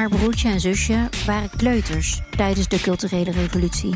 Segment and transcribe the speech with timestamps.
[0.00, 3.94] Haar broertje en zusje waren kleuters tijdens de culturele revolutie.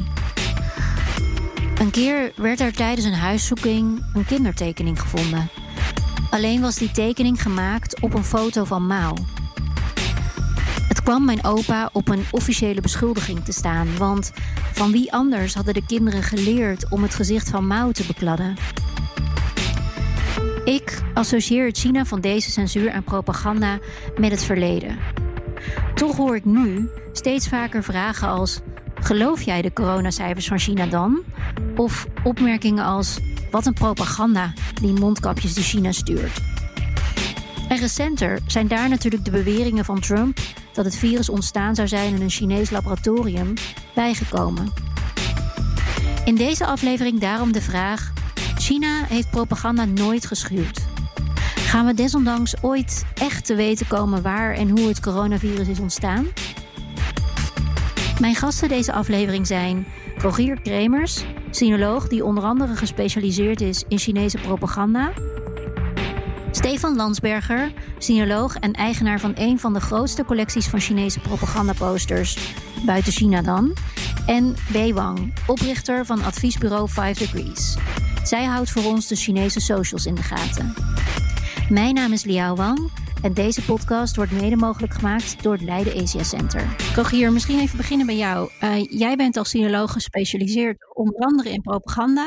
[1.80, 5.48] Een keer werd er tijdens een huiszoeking een kindertekening gevonden.
[6.30, 9.14] Alleen was die tekening gemaakt op een foto van Mao.
[10.88, 14.32] Het kwam mijn opa op een officiële beschuldiging te staan, want
[14.72, 18.56] van wie anders hadden de kinderen geleerd om het gezicht van Mao te bekladden?
[20.64, 23.78] Ik associeer het China van deze censuur en propaganda
[24.16, 25.13] met het verleden.
[26.04, 28.60] Toch hoor ik nu steeds vaker vragen als:
[28.94, 31.22] geloof jij de coronacijfers van China dan?
[31.76, 33.18] Of opmerkingen als:
[33.50, 36.40] wat een propaganda die mondkapjes die China stuurt.
[37.68, 40.38] En recenter zijn daar natuurlijk de beweringen van Trump
[40.72, 43.54] dat het virus ontstaan zou zijn in een Chinees laboratorium
[43.94, 44.72] bijgekomen.
[46.24, 48.12] In deze aflevering daarom de vraag:
[48.58, 50.93] China heeft propaganda nooit geschuwd.
[51.64, 56.26] Gaan we desondanks ooit echt te weten komen waar en hoe het coronavirus is ontstaan?
[58.20, 64.38] Mijn gasten deze aflevering zijn Rogier Kremers, sinoloog die onder andere gespecialiseerd is in Chinese
[64.38, 65.12] propaganda.
[66.50, 72.54] Stefan Landsberger, sinoloog en eigenaar van een van de grootste collecties van Chinese propagandaposters,
[72.86, 73.72] buiten China dan.
[74.26, 77.76] En Bei Wang, oprichter van adviesbureau 5 Degrees.
[78.22, 80.74] Zij houdt voor ons de Chinese socials in de gaten.
[81.70, 82.90] Mijn naam is Liao Wang
[83.22, 86.76] en deze podcast wordt mede mogelijk gemaakt door het Leiden Asia Center.
[86.94, 88.50] Rogier, misschien even beginnen bij jou.
[88.62, 92.26] Uh, jij bent als sinoloog gespecialiseerd onder andere in propaganda.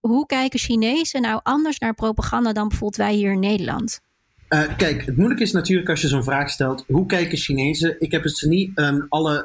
[0.00, 4.00] Hoe kijken Chinezen nou anders naar propaganda dan bijvoorbeeld wij hier in Nederland?
[4.48, 7.96] Uh, kijk, het moeilijke is natuurlijk als je zo'n vraag stelt: hoe kijken Chinezen?
[7.98, 9.44] Ik heb het ze niet um, alle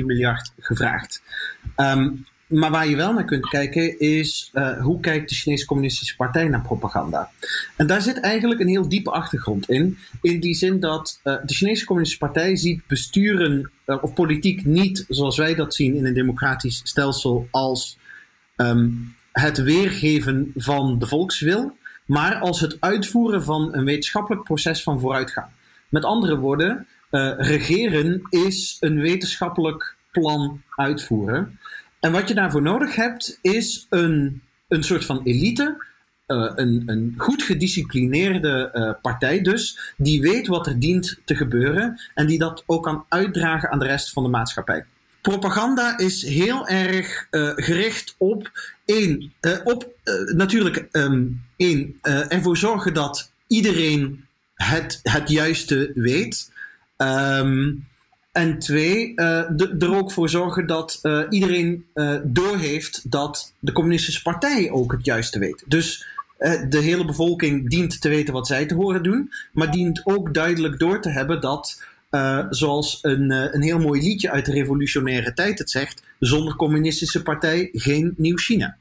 [0.00, 1.22] 1,4 miljard gevraagd.
[1.76, 6.16] Um, maar waar je wel naar kunt kijken is uh, hoe kijkt de Chinese Communistische
[6.16, 7.30] Partij naar propaganda.
[7.76, 9.98] En daar zit eigenlijk een heel diepe achtergrond in.
[10.22, 15.04] In die zin dat uh, de Chinese Communistische Partij ziet besturen uh, of politiek niet
[15.08, 17.98] zoals wij dat zien in een democratisch stelsel als
[18.56, 25.00] um, het weergeven van de volkswil, maar als het uitvoeren van een wetenschappelijk proces van
[25.00, 25.46] vooruitgang.
[25.88, 26.86] Met andere woorden,
[27.36, 31.58] regeren is een wetenschappelijk plan uitvoeren.
[32.06, 35.84] En wat je daarvoor nodig hebt, is een, een soort van elite.
[36.26, 42.00] Uh, een, een goed gedisciplineerde uh, partij dus, die weet wat er dient te gebeuren
[42.14, 44.84] en die dat ook kan uitdragen aan de rest van de maatschappij.
[45.20, 49.32] Propaganda is heel erg uh, gericht op één,
[49.64, 49.94] op
[50.34, 54.24] natuurlijk um, één, ervoor zorgen dat iedereen
[54.54, 56.52] het, het juiste weet.
[56.96, 57.86] Um,
[58.36, 64.22] en twee, uh, er ook voor zorgen dat uh, iedereen uh, doorheeft dat de communistische
[64.22, 65.64] partij ook het juiste weet.
[65.66, 66.06] Dus
[66.68, 70.78] de hele bevolking dient te weten wat zij te horen doen, maar dient ook duidelijk
[70.78, 71.82] door te hebben dat,
[72.50, 77.68] zoals een, een heel mooi liedje uit de revolutionaire tijd het zegt, zonder communistische partij
[77.72, 78.76] geen nieuw China.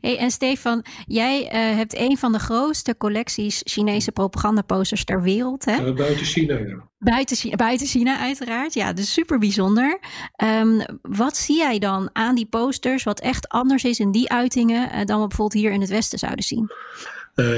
[0.00, 5.64] Hey, en Stefan, jij uh, hebt een van de grootste collecties Chinese propagandaposters ter wereld.
[5.64, 5.86] Hè?
[5.86, 6.86] Uh, buiten China, ja.
[6.98, 8.74] Buiten, buiten China, uiteraard.
[8.74, 9.98] Ja, dus super bijzonder.
[10.44, 14.82] Um, wat zie jij dan aan die posters wat echt anders is in die uitingen
[14.82, 16.70] uh, dan we bijvoorbeeld hier in het Westen zouden zien?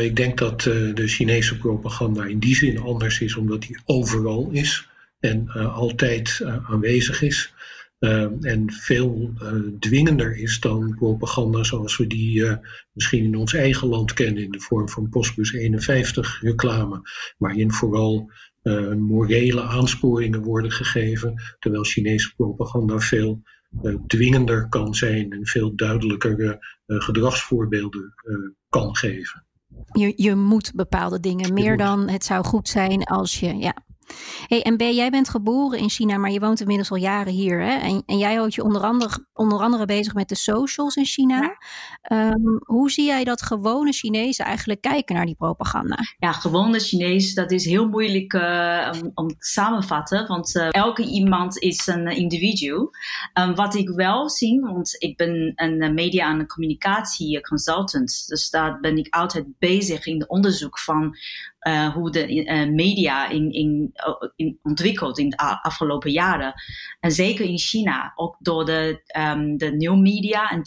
[0.00, 4.88] ik denk dat de Chinese propaganda in die zin anders is, omdat die overal is
[5.20, 7.54] en altijd aanwezig is.
[8.00, 12.56] Uh, en veel uh, dwingender is dan propaganda zoals we die uh,
[12.92, 17.00] misschien in ons eigen land kennen in de vorm van Postbus 51 reclame,
[17.38, 18.30] waarin vooral
[18.96, 23.42] morele aansporingen worden gegeven, terwijl Chinese propaganda veel
[24.06, 28.14] dwingender kan zijn en veel duidelijker gedragsvoorbeelden
[28.68, 29.44] kan geven.
[29.92, 33.84] Je, je moet bepaalde dingen meer dan het zou goed zijn als je, ja.
[34.46, 37.60] Hey, en Ben, jij bent geboren in China, maar je woont inmiddels al jaren hier.
[37.60, 37.76] Hè?
[37.78, 41.56] En, en jij houdt je onder andere, onder andere bezig met de socials in China.
[42.02, 45.96] Ehm, hoe zie jij dat gewone Chinezen eigenlijk kijken naar die propaganda?
[46.18, 50.26] Ja, gewone Chinees, dat is heel moeilijk uh, om, om te samenvatten.
[50.26, 52.88] Want uh, elke iemand is een individu.
[53.38, 58.26] Um, wat ik wel zie, want ik ben een media- en communicatie consultant.
[58.26, 61.16] Dus daar ben ik altijd bezig in het onderzoek van
[61.68, 63.92] uh, hoe de uh, media in, in,
[64.36, 66.54] in ontwikkeld in de afgelopen jaren.
[67.00, 70.62] En zeker in China, ook door de, um, de nieuwe media en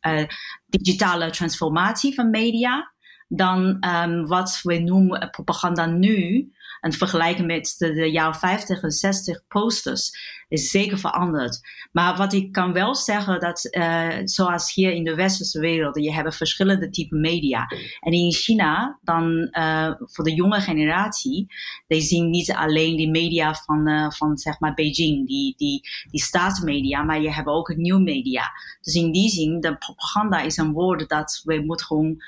[0.00, 0.24] uh,
[0.66, 2.94] digitale transformatie van media.
[3.28, 6.50] Dan um, wat we noemen propaganda nu,
[6.80, 11.60] en vergelijken met de, jaren 50 en 60 posters is zeker veranderd.
[11.92, 16.12] Maar wat ik kan wel zeggen, dat uh, zoals hier in de westerse wereld, je
[16.12, 17.66] hebt verschillende typen media.
[18.00, 21.46] En in China, dan uh, voor de jonge generatie,
[21.86, 26.20] die zien niet alleen die media van, uh, van zeg maar Beijing, die, die, die
[26.20, 28.50] staatsmedia, maar je hebt ook nieuw media.
[28.80, 32.22] Dus in die zin, de propaganda is een woord dat we moeten gewoon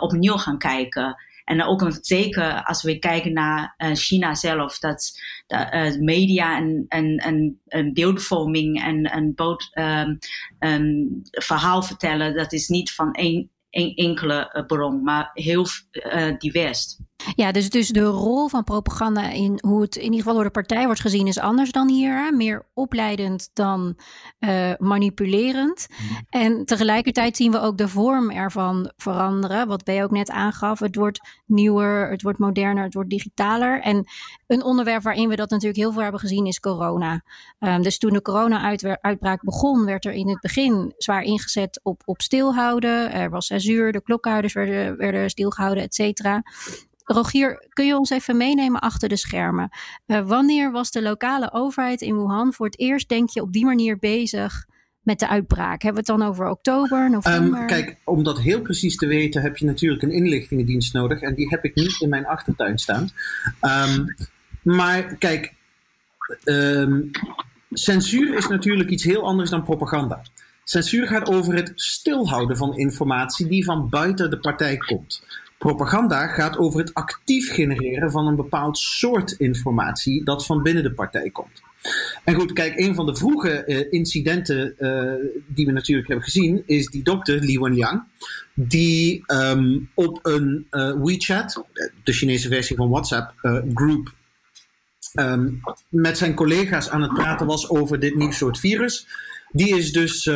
[0.00, 1.16] opnieuw gaan kijken.
[1.44, 6.84] En ook een, zeker als we kijken naar uh, China zelf, dat uh, media en,
[6.88, 7.16] en,
[7.68, 10.18] en, beeldvorming en, en bood, um,
[10.58, 13.50] um, verhaal vertellen, dat is niet van één,
[13.94, 15.66] enkele bron, maar heel
[16.38, 16.98] divers.
[17.34, 20.50] Ja, dus, dus de rol van propaganda in hoe het in ieder geval door de
[20.50, 22.34] partij wordt gezien is anders dan hier.
[22.34, 23.96] Meer opleidend dan
[24.40, 25.86] uh, manipulerend.
[25.90, 26.20] Mhm.
[26.30, 29.66] En tegelijkertijd zien we ook de vorm ervan veranderen.
[29.66, 30.78] Wat B ook net aangaf.
[30.78, 33.80] Het wordt nieuwer, het wordt moderner, het wordt digitaler.
[33.80, 34.04] En
[34.46, 37.22] een onderwerp waarin we dat natuurlijk heel veel hebben gezien is corona.
[37.58, 42.22] Um, dus toen de corona-uitbraak begon, werd er in het begin zwaar ingezet op, op
[42.22, 43.12] stilhouden.
[43.12, 46.42] Er was censuur, de klokhouders werden, werden stilgehouden, et cetera.
[47.04, 49.70] Rogier, kun je ons even meenemen achter de schermen?
[50.06, 53.64] Uh, wanneer was de lokale overheid in Wuhan voor het eerst, denk je, op die
[53.64, 54.66] manier bezig
[55.00, 55.82] met de uitbraak?
[55.82, 57.60] Hebben we het dan over oktober, november?
[57.60, 61.20] Um, kijk, om dat heel precies te weten heb je natuurlijk een inlichtingendienst nodig.
[61.20, 63.10] En die heb ik niet in mijn achtertuin staan.
[63.60, 64.14] Um,
[64.62, 65.54] maar kijk,
[66.44, 67.10] um,
[67.70, 70.22] censuur is natuurlijk iets heel anders dan propaganda.
[70.64, 75.26] Censuur gaat over het stilhouden van informatie die van buiten de partij komt.
[75.62, 80.92] Propaganda gaat over het actief genereren van een bepaald soort informatie dat van binnen de
[80.92, 81.62] partij komt.
[82.24, 85.12] En goed, kijk, een van de vroege uh, incidenten uh,
[85.46, 88.02] die we natuurlijk hebben gezien, is die dokter Li Wenliang,
[88.54, 91.64] die um, op een uh, WeChat,
[92.04, 93.34] de Chinese versie van WhatsApp,
[93.74, 94.12] group,
[95.14, 99.06] um, met zijn collega's aan het praten was over dit nieuw soort virus.
[99.50, 100.30] Die is dus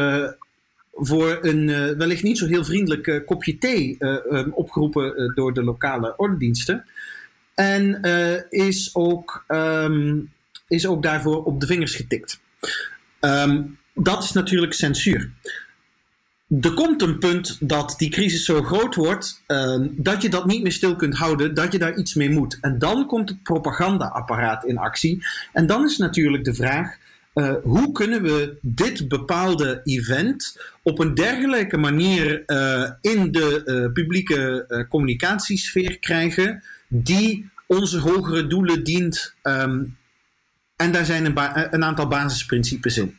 [0.96, 5.54] voor een uh, wellicht niet zo heel vriendelijk uh, kopje thee uh, um, opgeroepen door
[5.54, 6.84] de lokale ordendiensten.
[7.54, 8.00] En
[8.50, 10.32] is, ook, um,
[10.69, 12.40] is ook daarvoor op de vingers getikt.
[13.20, 15.31] Um, dat is natuurlijk censuur.
[16.60, 19.43] Er komt een punt dat die crisis zo groot wordt
[19.90, 22.58] dat je dat niet meer stil kunt houden, dat je daar iets mee moet.
[22.60, 25.26] En dan komt het propagandaapparaat in actie.
[25.52, 26.96] En dan is natuurlijk de vraag
[27.37, 33.93] uh, hoe kunnen we dit bepaalde event op een dergelijke manier uh, in de uh,
[33.93, 39.35] publieke communicatiesfeer krijgen, die onze hogere doelen dient.
[39.43, 39.97] Um,
[40.77, 41.38] en daar zijn een,
[41.75, 43.19] een aantal basisprincipes in.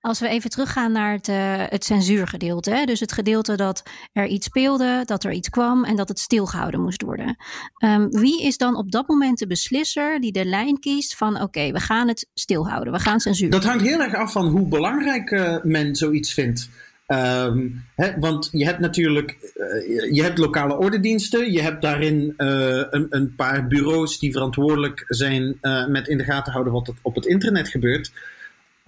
[0.00, 2.70] Als we even teruggaan naar het, uh, het censuurgedeelte.
[2.70, 2.84] Hè?
[2.84, 6.80] Dus het gedeelte dat er iets speelde, dat er iets kwam en dat het stilgehouden
[6.80, 7.36] moest worden.
[7.84, 11.44] Um, wie is dan op dat moment de beslisser die de lijn kiest van oké,
[11.44, 13.50] okay, we gaan het stilhouden, we gaan censuur.
[13.50, 16.68] Dat hangt heel erg af van hoe belangrijk uh, men zoiets vindt.
[17.06, 22.84] Um, hè, want je hebt natuurlijk uh, je hebt lokale ordendiensten, je hebt daarin uh,
[22.90, 27.14] een, een, paar bureaus die verantwoordelijk zijn uh, met in de gaten houden wat op
[27.14, 28.12] het internet gebeurt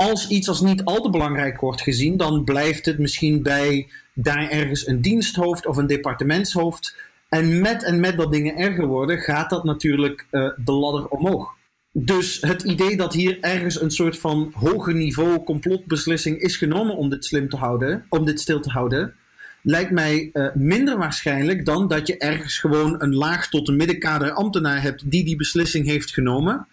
[0.01, 4.49] als iets als niet al te belangrijk wordt gezien, dan blijft het misschien bij daar
[4.51, 6.97] ergens een diensthoofd of een departementshoofd.
[7.29, 11.55] En met en met dat dingen erger worden, gaat dat natuurlijk uh, de ladder omhoog.
[11.93, 17.09] Dus het idee dat hier ergens een soort van hoger niveau complotbeslissing is genomen om
[17.11, 19.15] dit slim te houden, om dit stil te houden,
[19.63, 24.33] lijkt mij uh, minder waarschijnlijk dan dat je ergens gewoon een laag tot een middenkader
[24.33, 26.67] ambtenaar hebt die die beslissing heeft genomen.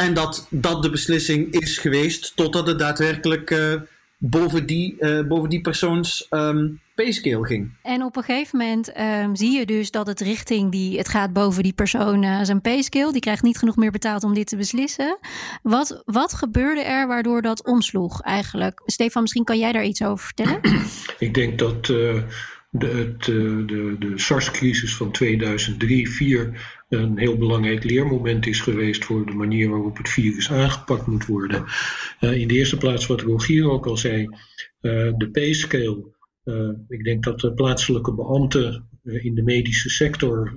[0.00, 3.74] En dat dat de beslissing is geweest totdat het daadwerkelijk uh,
[4.18, 7.70] boven, die, uh, boven die persoons um, payscale ging.
[7.82, 11.32] En op een gegeven moment um, zie je dus dat het richting die, het gaat
[11.32, 13.12] boven die persoon uh, zijn payscale.
[13.12, 15.18] Die krijgt niet genoeg meer betaald om dit te beslissen.
[15.62, 18.82] Wat, wat gebeurde er waardoor dat omsloeg eigenlijk?
[18.86, 20.60] Stefan, misschien kan jij daar iets over vertellen?
[21.18, 22.24] Ik denk dat de,
[22.70, 26.58] het, de, de SARS-crisis van 2003-2004
[26.90, 31.64] een heel belangrijk leermoment is geweest voor de manier waarop het virus aangepakt moet worden.
[32.20, 34.28] in de eerste plaats, wat Rogier ook al zei,
[34.80, 36.04] de P-scale.
[36.88, 40.54] ik denk dat de plaatselijke beambten in de medische sector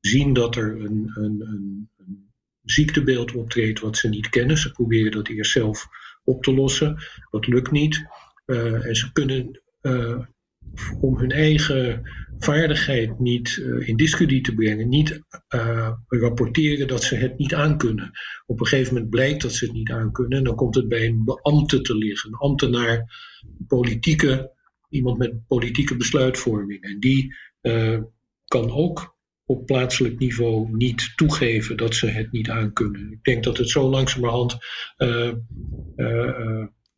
[0.00, 2.30] zien dat er een, een, een, een
[2.62, 4.58] ziektebeeld optreedt wat ze niet kennen.
[4.58, 5.86] Ze proberen dat eerst zelf
[6.24, 6.96] op te lossen.
[7.30, 8.06] Dat lukt niet.
[8.46, 9.62] En ze kunnen
[11.00, 12.02] om hun eigen
[12.38, 15.20] vaardigheid niet uh, in discussie te brengen, niet
[16.08, 18.10] rapporteren dat ze het niet aankunnen.
[18.46, 21.06] Op een gegeven moment blijkt dat ze het niet aankunnen en dan komt het bij
[21.06, 23.14] een beambte te liggen, een ambtenaar,
[23.66, 24.52] politieke,
[24.88, 26.82] iemand met politieke besluitvorming.
[26.82, 27.34] En die
[28.44, 33.12] kan ook op plaatselijk niveau niet toegeven dat ze het niet aankunnen.
[33.12, 34.56] Ik denk dat het zo langzamerhand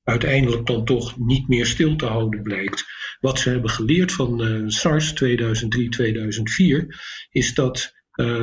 [0.09, 2.85] uiteindelijk dan toch niet meer stil te houden blijkt.
[3.21, 6.87] Wat ze hebben geleerd van uh, SARS 2003-2004
[7.31, 7.97] is dat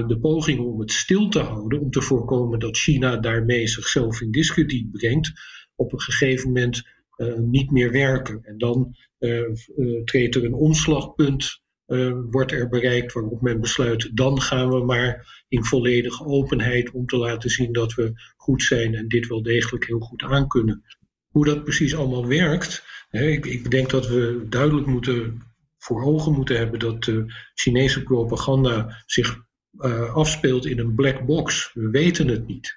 [0.07, 4.31] de pogingen om het stil te houden, om te voorkomen dat China daarmee zichzelf in
[4.31, 5.31] discrediet brengt,
[5.75, 6.83] op een gegeven moment
[7.37, 8.39] niet meer werken.
[8.43, 8.95] En dan
[10.05, 11.61] treedt er een omslagpunt
[12.29, 17.17] wordt er bereikt waarop men besluit, dan gaan we maar in volledige openheid om te
[17.17, 20.83] laten zien dat we goed zijn en dit wel degelijk heel goed aankunnen.
[21.35, 25.41] Hoe dat precies allemaal werkt, hè, ik, ik denk dat we duidelijk moeten
[25.77, 29.43] voor ogen moeten hebben dat de Chinese propaganda zich
[29.79, 31.71] uh, afspeelt in een black box.
[31.73, 32.75] We weten het niet.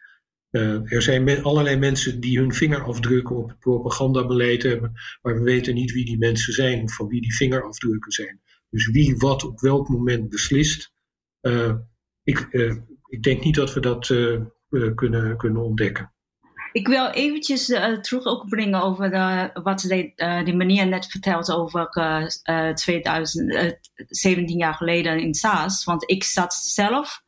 [0.51, 5.75] Uh, er zijn allerlei mensen die hun vingerafdrukken op het propagandabeleid hebben, maar we weten
[5.75, 8.41] niet wie die mensen zijn of van wie die vingerafdrukken zijn.
[8.71, 10.93] Dus wie wat op welk moment beslist,
[11.43, 11.75] uh,
[12.23, 12.39] ik,
[13.07, 14.07] ik denk niet dat we dat
[14.95, 16.13] kunnen, kunnen ontdekken.
[16.73, 17.65] Ik wil eventjes
[18.01, 21.89] terug ook brengen over de, wat de, die meneer net vertelt over
[22.75, 23.77] 2000,
[24.09, 25.85] 17 jaar geleden in SARS.
[25.85, 27.23] Want ik zat zelf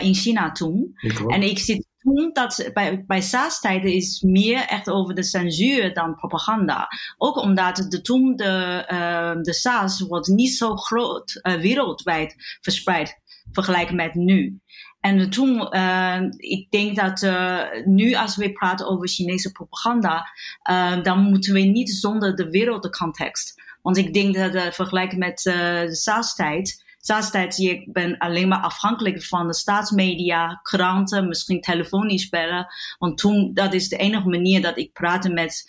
[0.00, 0.92] in China toen.
[1.26, 6.14] En ik zit toen dat bij, bij SARS-tijden is meer echt over de censuur dan
[6.14, 6.88] propaganda.
[7.16, 13.18] Ook omdat de, toen de, uh, de SARS wordt niet zo groot uh, wereldwijd verspreid
[13.52, 14.60] vergelijken met nu.
[15.00, 20.26] En toen, uh, ik denk dat uh, nu als we praten over Chinese propaganda,
[20.70, 23.62] uh, dan moeten we niet zonder de wereldcontext.
[23.82, 29.54] Want ik denk dat uh, met de SARS-tijd, ik ben alleen maar afhankelijk van de
[29.54, 32.66] staatsmedia, kranten, misschien telefonisch bellen.
[32.98, 35.64] Want toen, dat is de enige manier dat ik praatte met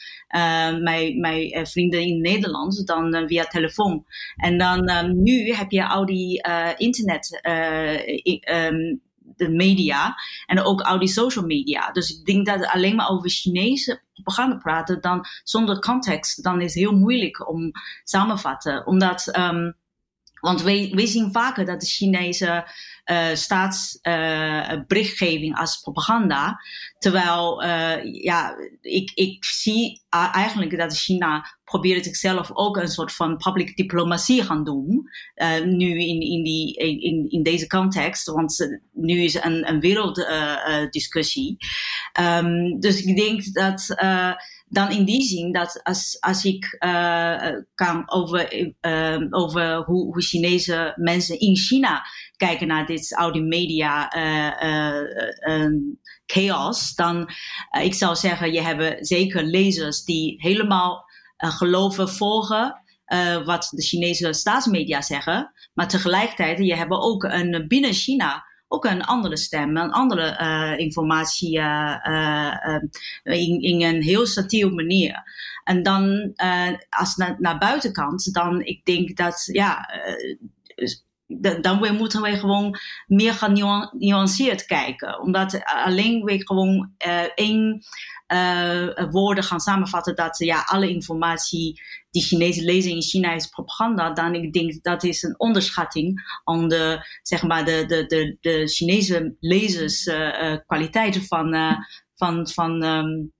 [0.81, 4.05] mijn, mijn vrienden in Nederland, dan via telefoon.
[4.35, 6.43] En dan nu heb je al die
[6.77, 7.39] internet,
[8.49, 9.01] um,
[9.41, 11.91] de media en ook al die social media.
[11.91, 16.73] Dus ik denk dat alleen maar over Chinese propaganda praten, dan zonder context, dan is
[16.73, 17.71] het heel moeilijk om
[18.03, 18.85] samenvatten.
[18.85, 19.75] Omdat um,
[20.41, 22.67] want wij, wij zien vaker dat de Chinese
[23.05, 26.59] uh, staatsberichtgeving uh, als propaganda.
[26.97, 33.37] Terwijl uh, ja, ik, ik zie eigenlijk dat China probeert zichzelf ook een soort van
[33.37, 35.09] public diplomatie gaan doen.
[35.63, 38.27] nu in, in, die, in, in deze context.
[38.27, 41.57] Want nu is een, een werelddiscussie.
[42.19, 43.95] Um, dus ik denk dat
[44.71, 50.21] dan in die zin dat als, als ik uh, kan over, uh, over hoe, hoe
[50.21, 52.05] Chinese mensen in China
[52.37, 55.67] kijken naar dit oude media uh,
[56.25, 57.29] chaos, dan
[57.81, 61.05] ik zou zeggen, je hebt zeker lezers die helemaal
[61.37, 62.81] geloven, volgen
[63.45, 69.03] wat de Chinese staatsmedia zeggen, maar tegelijkertijd je hebt ook een binnen China ook een
[69.03, 72.81] andere stem, een andere uh, informatie uh, uh,
[73.23, 75.23] in, in een heel subtiel manier.
[75.63, 76.33] En dan,
[76.89, 79.89] als naar, naar buitenkant, dan ik denk dat, ja,
[81.61, 85.19] dan moeten we gewoon meer gaan nuanceerd kijken.
[85.19, 86.91] Omdat alleen we gewoon
[87.35, 87.83] één
[88.33, 94.13] uh, woorden gaan samenvatten dat ja, alle informatie die Chinezen lezen in China is propaganda,
[94.13, 98.67] dan ik denk dat is een onderschatting aan de, zeg maar, de, de, de, de
[98.67, 101.77] Chinese lezers uh, kwaliteiten van, uh,
[102.15, 103.33] van, van um,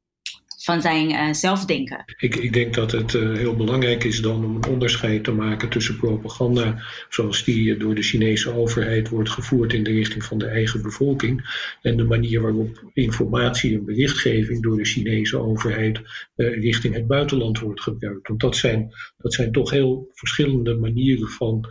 [0.64, 2.04] van zijn uh, zelfdenken.
[2.18, 5.70] Ik, ik, denk dat het uh, heel belangrijk is dan om een onderscheid te maken
[5.70, 10.46] tussen propaganda, zoals die door de Chinese overheid wordt gevoerd in de richting van de
[10.46, 16.02] eigen bevolking, en de manier waarop informatie en berichtgeving door de Chinese overheid
[16.36, 18.28] richting het buitenland wordt gebruikt.
[18.28, 21.66] Want dat zijn, dat zijn toch heel verschillende manieren van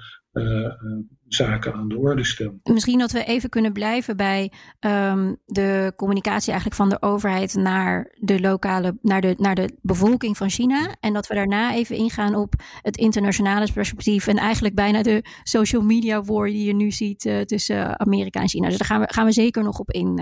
[1.28, 2.60] zaken aan de orde stellen.
[2.62, 8.16] Misschien dat we even kunnen blijven bij um, de communicatie eigenlijk van de overheid naar
[8.20, 10.96] de lokale, naar de, naar de bevolking van China.
[11.00, 15.82] En dat we daarna even ingaan op het internationale perspectief en eigenlijk bijna de social
[15.82, 18.68] media war die je nu ziet uh, tussen Amerika en China.
[18.68, 20.20] Dus daar gaan we, gaan we zeker nog op in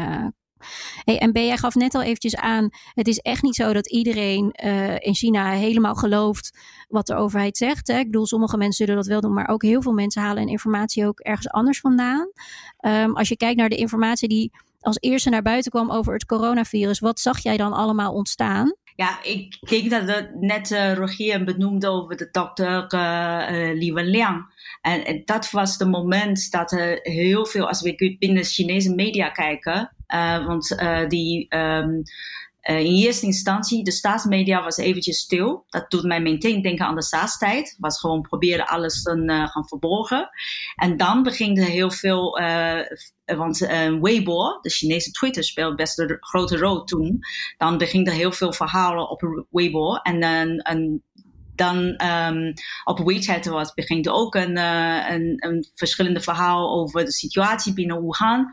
[1.05, 3.91] Hey, en Ben, jij gaf net al eventjes aan, het is echt niet zo dat
[3.91, 4.51] iedereen
[4.99, 7.89] in China helemaal gelooft wat de overheid zegt.
[7.89, 7.99] Hè?
[7.99, 11.07] Ik bedoel, sommige mensen zullen dat wel doen, maar ook heel veel mensen halen informatie
[11.07, 12.31] ook ergens anders vandaan.
[12.81, 16.27] Um, als je kijkt naar de informatie die als eerste naar buiten kwam over het
[16.27, 18.75] coronavirus, wat zag jij dan allemaal ontstaan?
[18.95, 23.93] Ja, ik denk dat het net uh, Rogier benoemde over de dokter uh, uh, Li
[23.93, 24.57] Wenliang.
[24.81, 26.71] En, dat was het moment dat
[27.03, 29.93] heel veel, als we binnen de Chinese media kijken,
[30.47, 30.77] want
[31.09, 32.03] die, um,
[32.71, 35.65] uh, in eerste instantie, de staatsmedia was eventjes stil.
[35.69, 37.77] Dat doet mij meteen denken aan de SARS-tijd.
[37.79, 40.31] Was gewoon proberen alles te gaan verborgen.
[40.77, 42.41] En dan begint er heel veel,
[43.25, 43.59] want
[44.01, 47.19] Weibo, de Chinese Twitter, speelt best een grote rol toen.
[47.57, 49.95] Dan begint er heel veel verhalen op Weibo.
[49.95, 50.23] En,
[50.63, 51.03] en
[51.55, 52.53] dan um,
[52.85, 58.51] op WeChat was, begint ook een, een, een verschillende verhaal over de situatie binnen Wuhan.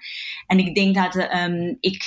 [0.48, 2.04] En ik denk dat um, ik,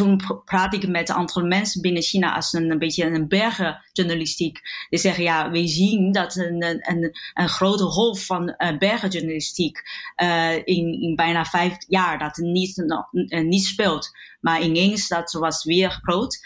[0.00, 4.60] toen praat ik met een aantal mensen binnen China als een, beetje een bergenjournalistiek.
[4.88, 9.82] Die zeggen, ja, we zien dat een, een, een grote golf van uh, bergenjournalistiek
[10.22, 14.10] uh, in, in bijna vijf jaar dat niet, uh, niet speelt.
[14.40, 16.38] Maar ineens dat was weer groot.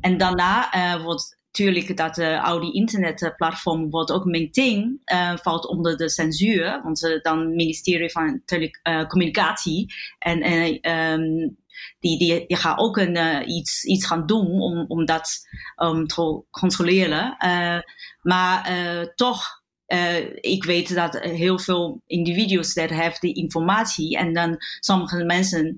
[0.00, 0.70] En daarna
[1.02, 6.80] wordt natuurlijk dat uh, internetplatform wordt ook meteen uh, valt onder de censuur.
[6.82, 8.70] Want uh, dan ministerie van tele,
[9.08, 11.58] communicatie en um,
[11.98, 15.38] die, die, die gaan ook een, iets, iets gaan doen om, om dat
[15.82, 17.36] um, te controleren.
[18.22, 18.70] maar
[19.14, 25.24] toch uh, ik weet dat heel veel individuen dat hebben die informatie en dan sommige
[25.24, 25.76] mensen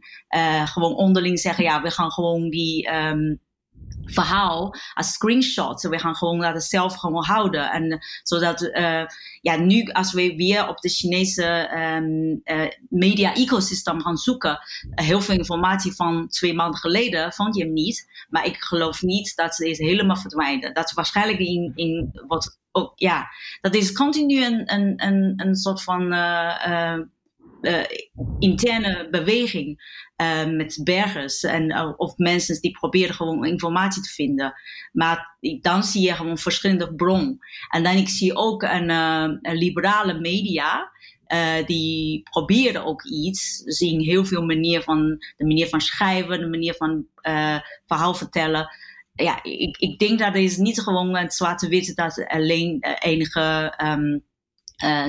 [0.65, 3.41] gewoon onderling zeggen ja we gaan gewoon die um,
[4.05, 5.83] verhaal als screenshot.
[5.83, 7.71] We gaan gewoon dat zelf gewoon houden.
[7.71, 9.05] En zodat uh,
[9.41, 14.59] ja, nu als we weer op de Chinese um, uh, media ecosysteem gaan zoeken,
[14.91, 18.27] heel veel informatie van twee maanden geleden vond je hem niet.
[18.29, 20.75] Maar ik geloof niet dat ze is helemaal verdwijnen.
[20.75, 23.29] Dat is waarschijnlijk in, in wat ook, ja,
[23.61, 26.13] dat is continu een, een, een, een soort van
[27.63, 27.85] uh,
[28.39, 29.81] interne beweging
[30.17, 34.55] uh, met bergers en, uh, of mensen die proberen gewoon informatie te vinden.
[34.93, 37.39] Maar dan zie je gewoon verschillende bronnen.
[37.69, 40.91] En dan ik zie ook een, een liberale media.
[41.67, 43.63] Die proberen ook iets.
[43.65, 47.07] Zien heel veel manier van de manier van schrijven, de manier van
[47.87, 48.69] verhaal vertellen.
[49.15, 54.25] Ja, ik, ik denk dat het niet gewoon het zwarte wit dat alleen enige um,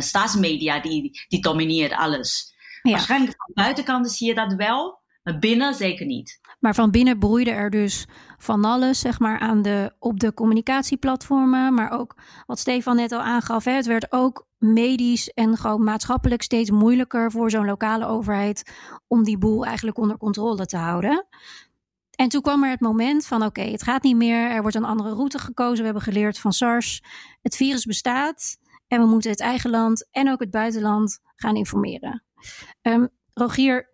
[0.02, 2.53] staatsmedia die, die domineert alles.
[2.84, 2.92] Ja.
[2.92, 6.40] Waarschijnlijk van buitenkant zie je dat wel, maar binnen zeker niet.
[6.60, 8.06] Maar van binnen broeide er dus
[8.38, 11.74] van alles, zeg maar, aan de, op de communicatieplatformen.
[11.74, 12.16] Maar ook
[12.46, 17.32] wat Stefan net al aangaf, hè, het werd ook medisch en gewoon maatschappelijk steeds moeilijker
[17.32, 18.74] voor zo'n lokale overheid
[19.08, 21.28] om die boel eigenlijk onder controle te houden.
[22.16, 24.52] En toen kwam er het moment van: oké, okay, het gaat niet meer.
[24.52, 25.78] Er wordt een andere route gekozen.
[25.78, 27.04] We hebben geleerd van SARS.
[27.42, 28.58] Het virus bestaat.
[28.88, 32.24] En we moeten het eigen land en ook het buitenland gaan informeren.
[32.82, 33.88] Um, Rogier,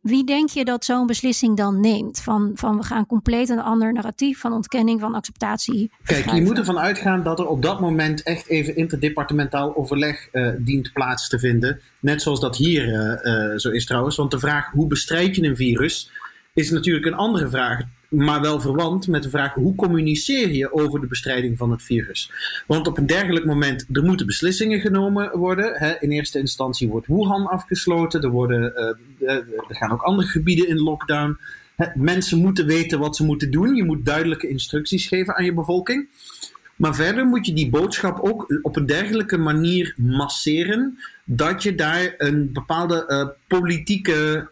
[0.00, 2.20] wie denk je dat zo'n beslissing dan neemt?
[2.20, 5.90] Van, van we gaan compleet een ander narratief van ontkenning, van acceptatie.
[6.04, 10.48] Kijk, je moet ervan uitgaan dat er op dat moment echt even interdepartementaal overleg uh,
[10.58, 11.80] dient plaats te vinden.
[12.00, 14.16] Net zoals dat hier uh, uh, zo is trouwens.
[14.16, 16.10] Want de vraag hoe bestrijd je een virus
[16.54, 21.00] is natuurlijk een andere vraag maar wel verwant met de vraag hoe communiceer je over
[21.00, 22.30] de bestrijding van het virus.
[22.66, 25.72] Want op een dergelijk moment, er moeten beslissingen genomen worden.
[25.74, 25.94] Hè.
[26.00, 28.72] In eerste instantie wordt Wuhan afgesloten, er, worden,
[29.18, 31.38] uh, er gaan ook andere gebieden in lockdown.
[31.94, 33.74] Mensen moeten weten wat ze moeten doen.
[33.74, 36.08] Je moet duidelijke instructies geven aan je bevolking.
[36.76, 42.14] Maar verder moet je die boodschap ook op een dergelijke manier masseren dat je daar
[42.18, 44.48] een bepaalde politieke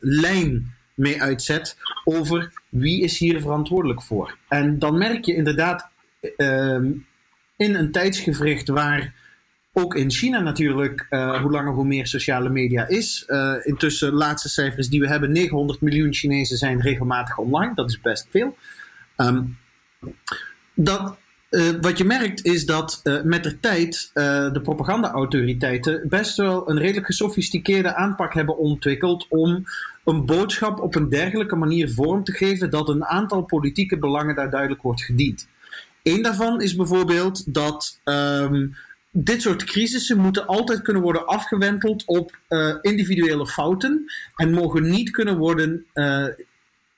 [0.00, 4.36] lijn mee uitzet over wie is hier verantwoordelijk voor.
[4.48, 5.88] En dan merk je inderdaad
[6.36, 6.80] uh,
[7.56, 9.14] in een tijdsgevricht waar
[9.72, 13.24] ook in China natuurlijk uh, hoe langer hoe meer sociale media is.
[13.26, 17.74] Uh, intussen, laatste cijfers die we hebben, 900 miljoen Chinezen zijn regelmatig online.
[17.74, 18.56] Dat is best veel.
[19.16, 19.58] Um,
[20.74, 21.16] dat,
[21.50, 26.78] uh, wat je merkt is dat met de tijd uh, de propaganda-autoriteiten best wel een
[26.78, 29.64] redelijk gesofisticeerde aanpak hebben ontwikkeld om
[30.06, 34.50] een boodschap op een dergelijke manier vorm te geven dat een aantal politieke belangen daar
[34.50, 35.48] duidelijk wordt gediend.
[36.02, 38.76] Eén daarvan is bijvoorbeeld dat um,
[39.10, 45.10] dit soort crisissen moeten altijd kunnen worden afgewenteld op uh, individuele fouten en mogen niet
[45.10, 46.26] kunnen worden uh,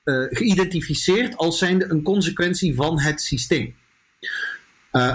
[0.03, 3.75] uh, geïdentificeerd als zijnde een consequentie van het systeem.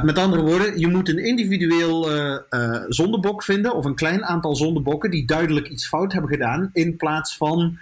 [0.02, 2.08] Met andere woorden, je moet een individueel
[2.88, 7.36] zondebok vinden of een klein aantal zondebokken die duidelijk iets fout hebben gedaan, in plaats
[7.36, 7.78] van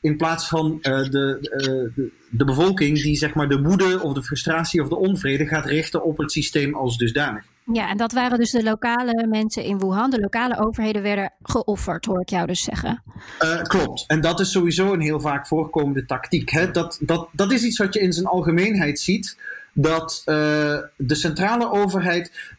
[0.00, 4.82] in plaats van de, de, de, bevolking die zeg maar de woede of de frustratie
[4.82, 7.44] of de onvrede gaat richten op het systeem als dusdanig.
[7.72, 10.10] Ja, en dat waren dus de lokale mensen in Wuhan.
[10.10, 13.02] De lokale overheden werden geofferd, hoor ik jou dus zeggen.
[13.42, 14.04] Uh, klopt.
[14.06, 16.50] En dat is sowieso een heel vaak voorkomende tactiek.
[16.50, 16.70] Hè?
[16.70, 19.38] Dat, dat, dat is iets wat je in zijn algemeenheid ziet.
[19.74, 20.34] Dat uh,
[20.96, 22.52] de centrale overheid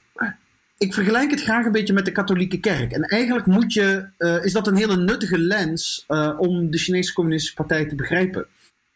[0.78, 2.92] ik vergelijk het graag een beetje met de katholieke kerk.
[2.92, 7.14] En eigenlijk moet je, uh, is dat een hele nuttige lens uh, om de Chinese
[7.14, 8.46] Communistische Partij te begrijpen.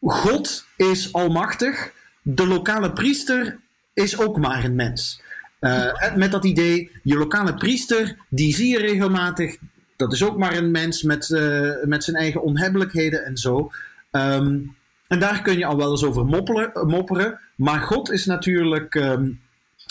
[0.01, 3.59] God is almachtig, de lokale priester
[3.93, 5.21] is ook maar een mens.
[6.15, 9.57] Met dat idee, je lokale priester, die zie je regelmatig,
[9.95, 11.29] dat is ook maar een mens met,
[11.85, 13.71] met zijn eigen onhebbelijkheden en zo.
[14.11, 14.75] Um,
[15.09, 17.39] en daar kun je al wel eens over mopperen, mopperen.
[17.55, 18.95] Maar God is natuurlijk.
[18.95, 19.39] Um,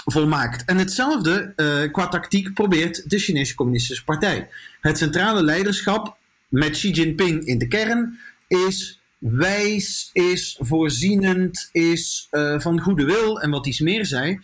[0.05, 0.65] volmaakt.
[0.65, 4.49] En hetzelfde uh, qua tactiek probeert de Chinese Communistische Partij.
[4.81, 6.17] Het centrale leiderschap
[6.49, 13.41] met Xi Jinping in de kern is wijs, is voorzienend, is uh, van goede wil
[13.41, 14.41] en wat iets meer zei.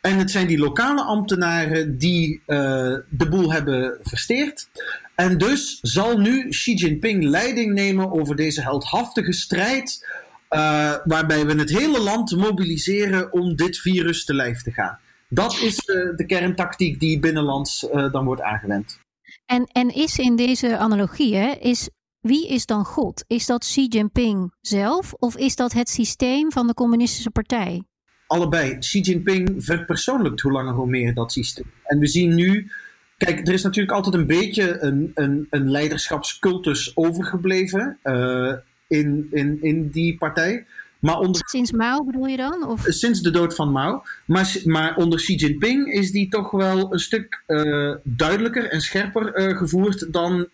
[0.00, 4.68] En het zijn die lokale ambtenaren die de boel hebben versteerd.
[5.16, 10.06] En dus zal nu Xi Jinping leiding nemen over deze heldhaftige strijd.
[10.50, 14.98] Uh, waarbij we het hele land mobiliseren om dit virus te lijf te gaan.
[15.28, 18.98] Dat is de, de kerntactiek die binnenlands uh, dan wordt aangewend.
[19.46, 21.88] En, en is in deze analogie, hè, is,
[22.20, 23.24] wie is dan God?
[23.26, 27.82] Is dat Xi Jinping zelf of is dat het systeem van de Communistische Partij?
[28.26, 28.78] Allebei.
[28.78, 31.72] Xi Jinping verpersoonlijkt hoe langer hoe meer dat systeem.
[31.84, 32.70] En we zien nu
[33.16, 38.52] Kijk, er is natuurlijk altijd een beetje een, een, een leiderschapscultus overgebleven uh,
[38.86, 40.66] in, in, in die partij.
[40.98, 41.48] Maar onder...
[41.48, 42.66] Sinds Mao bedoel je dan?
[42.66, 42.84] Of?
[42.86, 44.02] Sinds de dood van Mao.
[44.24, 49.48] Maar, maar onder Xi Jinping is die toch wel een stuk uh, duidelijker en scherper
[49.48, 50.48] uh, gevoerd dan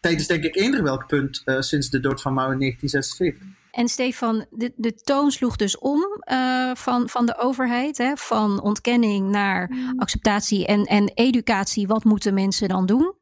[0.00, 3.57] tijdens denk ik eender welk punt sinds de dood van Mao in 1976.
[3.78, 6.00] En Stefan, de, de toon sloeg dus om
[6.32, 9.98] uh, van, van de overheid, hè, van ontkenning naar mm.
[9.98, 11.86] acceptatie en, en educatie.
[11.86, 13.14] Wat moeten mensen dan doen?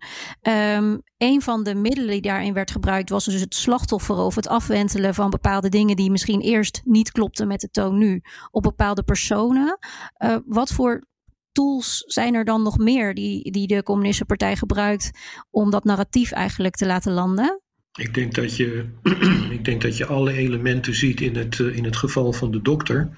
[0.43, 4.49] Um, een van de middelen die daarin werd gebruikt was dus het slachtoffer of het
[4.49, 9.03] afwentelen van bepaalde dingen die misschien eerst niet klopten met de toon nu op bepaalde
[9.03, 9.79] personen.
[10.25, 11.07] Uh, wat voor
[11.53, 15.11] tools zijn er dan nog meer die, die de Communistische Partij gebruikt
[15.51, 17.61] om dat narratief eigenlijk te laten landen?
[17.97, 18.85] Ik denk dat je,
[19.51, 22.63] ik denk dat je alle elementen ziet in het, eh, in het geval van de
[22.63, 23.09] dokter.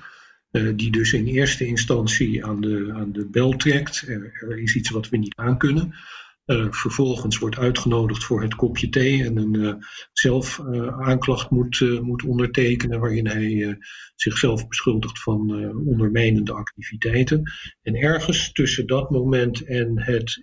[0.53, 4.05] Uh, die dus in eerste instantie aan de, aan de bel trekt.
[4.07, 5.95] Er, is iets wat we niet aankunnen.
[6.47, 9.75] Uh, vervolgens wordt uitgenodigd voor het kopje thee en een uh,
[10.12, 10.61] zelf
[11.01, 13.01] aanklacht moet, moet ondertekenen.
[13.01, 13.79] waarin hij
[14.14, 15.51] zichzelf beschuldigt van
[15.87, 17.53] ondermijnende activiteiten.
[17.83, 20.43] En ergens tussen dat moment en het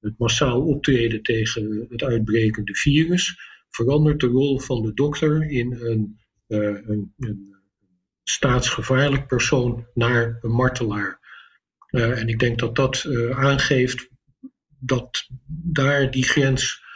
[0.00, 3.38] het massaal optreden tegen het uitbrekende virus,
[3.70, 7.56] verandert de rol van de dokter in een, uh, een, een
[8.22, 11.18] staatsgevaarlijk persoon naar een martelaar.
[11.90, 14.08] Uh, en ik denk dat dat uh, aangeeft
[14.78, 16.86] dat daar die grens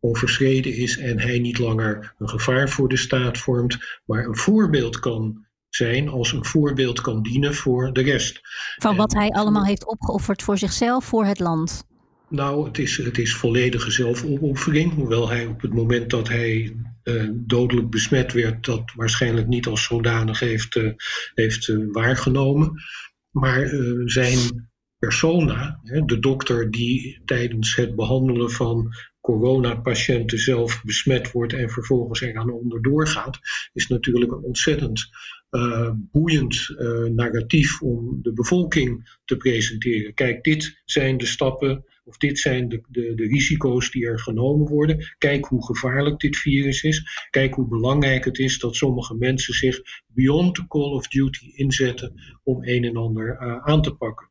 [0.00, 4.98] overschreden is en hij niet langer een gevaar voor de staat vormt, maar een voorbeeld
[4.98, 8.40] kan zijn als een voorbeeld kan dienen voor de rest.
[8.76, 11.84] Van wat hij allemaal heeft opgeofferd voor zichzelf, voor het land.
[12.28, 14.94] Nou, het is, het is volledige zelfopoffering.
[14.94, 19.84] Hoewel hij op het moment dat hij uh, dodelijk besmet werd, dat waarschijnlijk niet als
[19.84, 20.92] zodanig heeft, uh,
[21.34, 22.82] heeft uh, waargenomen.
[23.30, 23.68] Maar
[24.04, 31.70] zijn persona, hè, de dokter die tijdens het behandelen van coronapatiënten zelf besmet wordt en
[31.70, 33.38] vervolgens eraan onderdoor gaat,
[33.72, 35.08] is natuurlijk een ontzettend
[35.50, 40.14] uh, boeiend uh, narratief om de bevolking te presenteren.
[40.14, 44.66] Kijk, dit zijn de stappen of dit zijn de, de, de risico's die er genomen
[44.68, 45.14] worden.
[45.18, 47.26] Kijk hoe gevaarlijk dit virus is.
[47.30, 52.12] Kijk hoe belangrijk het is dat sommige mensen zich beyond the call of duty inzetten
[52.42, 54.30] om een en ander uh, aan te pakken.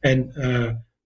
[0.00, 0.32] En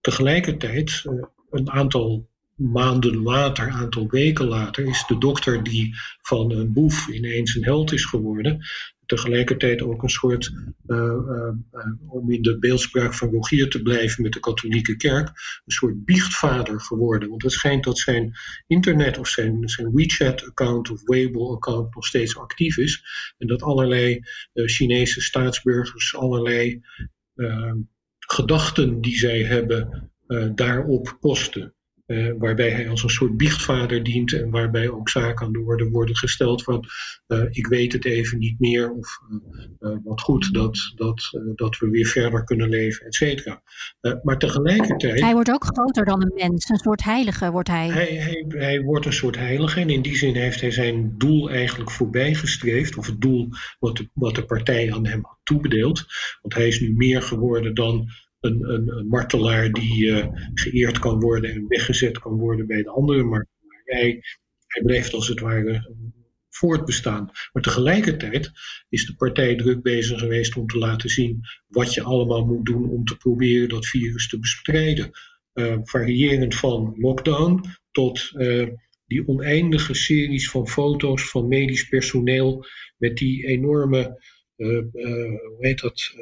[0.01, 1.03] tegelijkertijd,
[1.51, 7.09] een aantal maanden later, een aantal weken later, is de dokter die van een boef
[7.09, 8.67] ineens een held is geworden,
[9.07, 10.53] tegelijkertijd ook een soort,
[10.87, 11.53] uh, uh,
[12.07, 16.81] om in de beeldspraak van Rogier te blijven met de katholieke kerk, een soort biechtvader
[16.81, 17.29] geworden.
[17.29, 18.33] Want het schijnt dat zijn
[18.67, 23.05] internet of zijn, zijn WeChat-account of Weibo-account nog steeds actief is.
[23.39, 24.21] En dat allerlei
[24.53, 26.81] Chinese staatsburgers allerlei
[28.19, 30.11] gedachten die zij hebben
[30.55, 31.76] daarop posten.
[32.07, 35.91] Uh, waarbij hij als een soort biechtvader dient en waarbij ook zaken aan de orde
[35.91, 36.85] worden gesteld van
[37.29, 39.19] uh, ik weet het even niet meer of
[39.81, 43.63] uh, wat goed dat, dat, dat we weer verder kunnen leven, et cetera.
[44.23, 45.21] maar tegelijkertijd...
[45.21, 47.89] Hij wordt ook groter dan een mens, een soort heilige wordt hij.
[47.89, 48.45] Hij, hij.
[48.49, 52.97] hij wordt een soort heilige en in die zin heeft hij zijn doel eigenlijk voorbijgestreefd,
[52.97, 56.05] of het doel wat de, wat de partij aan hem had toebedeeld.
[56.43, 58.09] Want hij is nu meer geworden dan
[58.47, 63.83] een, martelaar die uh, geëerd kan worden en weggezet kan worden bij de andere martelaar.
[63.85, 64.23] Hij,
[64.67, 65.95] hij blijft als het ware
[66.57, 67.31] voortbestaan.
[67.53, 68.51] Maar tegelijkertijd
[68.89, 72.91] is de partij druk bezig geweest om te laten zien wat je allemaal moet doen
[72.91, 75.11] om te proberen dat virus te bestrijden.
[75.55, 78.69] Uh, variërend van lockdown tot uh,
[79.07, 84.25] die oneindige series van foto's van medisch personeel met die enorme,
[84.57, 86.15] hoe heet dat,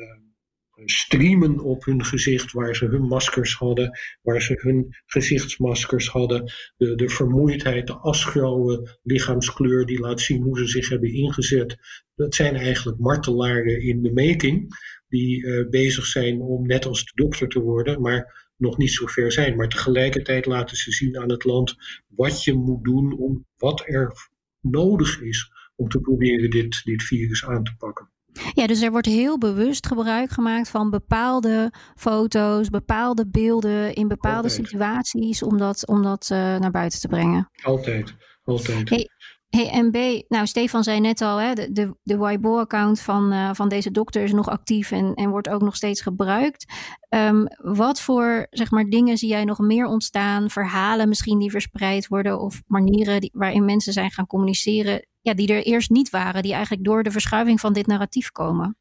[0.84, 6.52] streamen op hun gezicht waar ze hun maskers hadden, waar ze hun gezichtsmaskers hadden.
[6.76, 11.76] De, de vermoeidheid, de asgrauwe lichaamskleur die laat zien hoe ze zich hebben ingezet.
[12.14, 14.76] Dat zijn eigenlijk martelaren in de making
[15.08, 19.06] die uh, bezig zijn om net als de dokter te worden, maar nog niet zo
[19.06, 19.56] ver zijn.
[19.56, 21.74] Maar tegelijkertijd laten ze zien aan het land
[22.06, 24.12] wat je moet doen om wat er
[24.60, 28.12] nodig is om te proberen dit, dit virus aan te pakken.
[28.52, 34.48] Ja, dus er wordt heel bewust gebruik gemaakt van bepaalde foto's, bepaalde beelden in bepaalde
[34.48, 37.50] situaties om dat, om dat uh, naar buiten te brengen.
[37.62, 38.88] Altijd, altijd.
[38.88, 39.08] Hey,
[39.48, 43.68] hey MB, nou Stefan zei net al, hè, de, de, de Weibo-account van, uh, van
[43.68, 46.72] deze dokter is nog actief en, en wordt ook nog steeds gebruikt.
[47.08, 50.50] Um, wat voor zeg maar, dingen zie jij nog meer ontstaan?
[50.50, 55.48] Verhalen misschien die verspreid worden of manieren die, waarin mensen zijn gaan communiceren ja, die
[55.48, 58.76] er eerst niet waren, die eigenlijk door de verschuiving van dit narratief komen?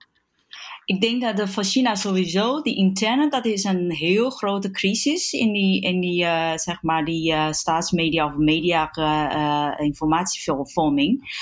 [0.85, 5.31] Ik denk dat de voor China sowieso, die interne, dat is een heel grote crisis
[5.31, 11.39] in die, in die uh, zeg maar, die uh, staatsmedia of media uh, informatievorming.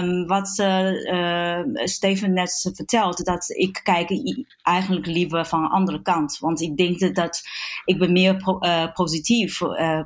[0.00, 0.48] Um, wat
[1.88, 4.10] Steven net vertelt, dat ik kijk
[4.62, 6.38] eigenlijk liever van de andere kant.
[6.38, 7.42] Want ik denk dat,
[7.84, 8.36] ik ben meer
[8.94, 9.56] positief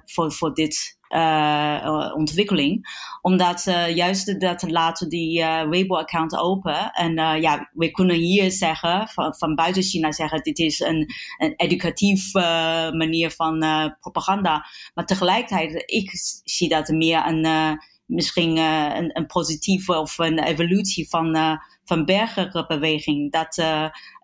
[0.04, 2.86] voor, voor dit uh, ontwikkeling.
[3.20, 6.90] Omdat uh, juist dat laten die uh, Weibo-account open.
[6.92, 11.06] En ja, we kunnen hier zeggen, van, van buiten China zeggen, dit is een,
[11.38, 12.32] een educatief
[12.92, 13.58] manier van
[14.00, 14.66] propaganda.
[14.94, 16.10] Maar tegelijkertijd, ik
[16.44, 23.32] zie dat meer een, misschien een, een positieve of een evolutie van van burgerbeweging.
[23.32, 23.56] Dat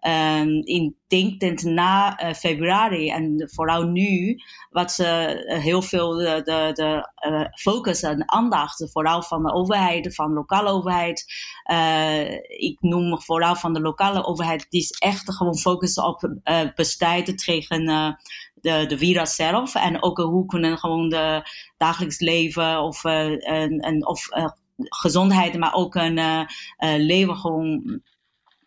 [0.06, 4.36] um, in denk na uh, februari en vooral nu,
[4.70, 9.52] wat ze uh, heel veel de, de, de uh, focus en aandacht, vooral van de
[9.52, 11.24] overheid, van de lokale overheid.
[12.46, 16.30] ik noem vooral van de lokale overheid, die is echt gewoon focus op
[16.74, 17.84] bestrijden tegen
[18.54, 19.74] de, de virus zelf.
[19.74, 24.28] En ook hoe kunnen gewoon de dagelijks leven of, en, of
[24.76, 26.46] gezondheid, maar ook een
[27.06, 28.02] leven gewoon,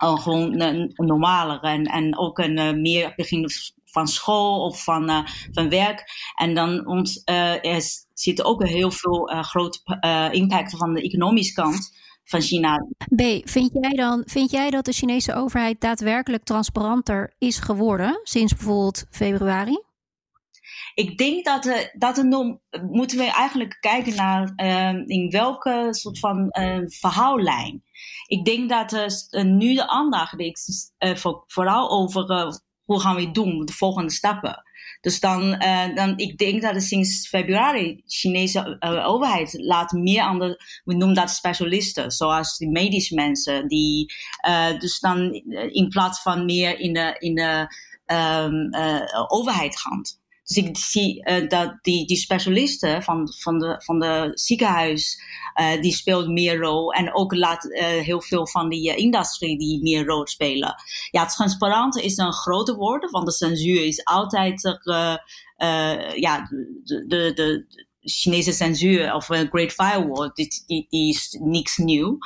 [0.04, 0.58] uh, gewoon
[0.96, 1.60] normaler.
[1.62, 3.50] En, en ook een meer begin
[3.86, 6.04] van school of van, van werk.
[6.36, 7.82] En dan ons, er
[8.14, 9.80] zit ook heel veel grote
[10.32, 12.88] impact van de economische kant van China.
[13.16, 18.56] B, vind jij dan vind jij dat de Chinese overheid daadwerkelijk transparanter is geworden sinds
[18.56, 19.86] bijvoorbeeld februari?
[20.98, 22.26] ik denk dat, uh, dat er
[22.92, 27.84] moeten we eigenlijk kijken naar uh, in welke soort van uh, verhaallijn.
[28.28, 28.94] Ik denk dat
[29.32, 34.64] uh, nu de aandacht is voor, vooral over hoe gaan we doen, de volgende stappen.
[35.02, 35.60] Dus dan,
[35.96, 41.16] dan ik denk dat sinds februari de Chinese overheid laat meer aan de, we noemen
[41.16, 44.14] dat specialisten, zoals de medische mensen, die
[44.80, 45.34] dus dan
[45.72, 47.76] in plaats van meer in de, in de
[48.14, 48.76] um,
[49.28, 50.02] overheid gaan.
[50.48, 55.22] Dus ik zie uh, dat die, die specialisten van, van, de, van de ziekenhuis,
[55.56, 56.94] uh, die speelt meer rol.
[56.94, 60.76] En ook laat uh, heel veel van die industrie die meer rol spelen.
[61.12, 64.62] Ja, transparant is een grote woord, want de censuur is altijd
[66.16, 66.48] ja,
[66.84, 72.18] de, de, de, Chinese censuur of een Great Firewall, die, die, die, is niks nieuw.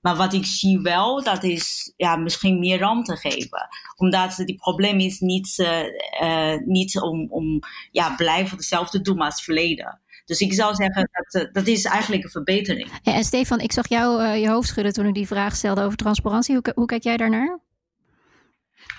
[0.00, 3.68] Maar wat ik zie wel, dat is ja, misschien meer ruimte geven.
[3.96, 5.82] Omdat het probleem is niet, uh,
[6.22, 10.00] uh, niet om, om ja, blijven hetzelfde doen als het verleden.
[10.24, 12.90] Dus ik zou zeggen, dat, uh, dat is eigenlijk een verbetering.
[13.02, 15.96] Ja, en Stefan, ik zag jou je hoofd schudden toen ik die vraag stelde over
[15.96, 16.54] transparantie.
[16.54, 17.58] Hoe, hoe kijk jij daarnaar?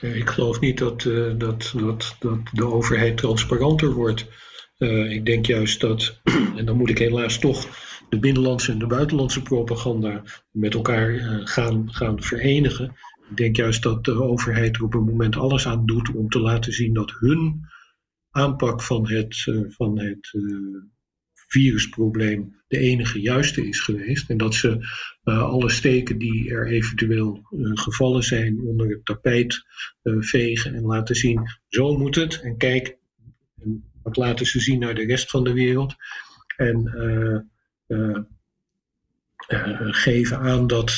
[0.01, 1.01] Ik geloof niet dat,
[1.37, 4.25] dat, dat, dat de overheid transparanter wordt.
[4.79, 6.19] Uh, ik denk juist dat,
[6.57, 7.67] en dan moet ik helaas toch
[8.09, 12.95] de binnenlandse en de buitenlandse propaganda met elkaar uh, gaan, gaan verenigen.
[13.29, 16.39] ik denk juist dat de overheid er op een moment alles aan doet om te
[16.39, 17.61] laten zien dat hun
[18.31, 20.33] aanpak van het, uh, van het
[21.33, 24.29] virusprobleem de enige juiste is geweest.
[24.29, 24.87] En dat ze
[25.23, 27.41] alle steken die er eventueel
[27.73, 29.65] gevallen zijn onder het tapijt
[30.03, 32.41] vegen en laten zien, zo moet het.
[32.41, 32.97] En kijk,
[34.03, 35.95] wat laten ze zien naar de rest van de wereld.
[36.57, 36.91] En
[39.91, 40.91] geven aan dat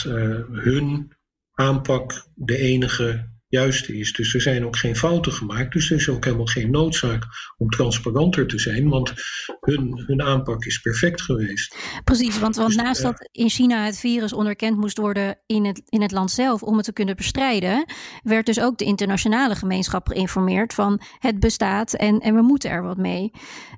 [0.52, 1.12] hun
[1.54, 4.14] aanpak de enige juiste is.
[4.14, 5.74] Dus er zijn ook geen fouten gemaakt.
[5.74, 7.26] Dus er is ook helemaal geen noodzaak
[7.58, 9.14] om transparanter te zijn, want
[9.60, 11.76] hun, hun aanpak is perfect geweest.
[12.04, 15.82] Precies, want, want dus, naast dat in China het virus onderkend moest worden in het,
[15.86, 17.86] in het land zelf om het te kunnen bestrijden,
[18.24, 22.84] werd dus ook de internationale gemeenschap geïnformeerd van het bestaat en, en we moeten er
[22.84, 23.32] wat mee.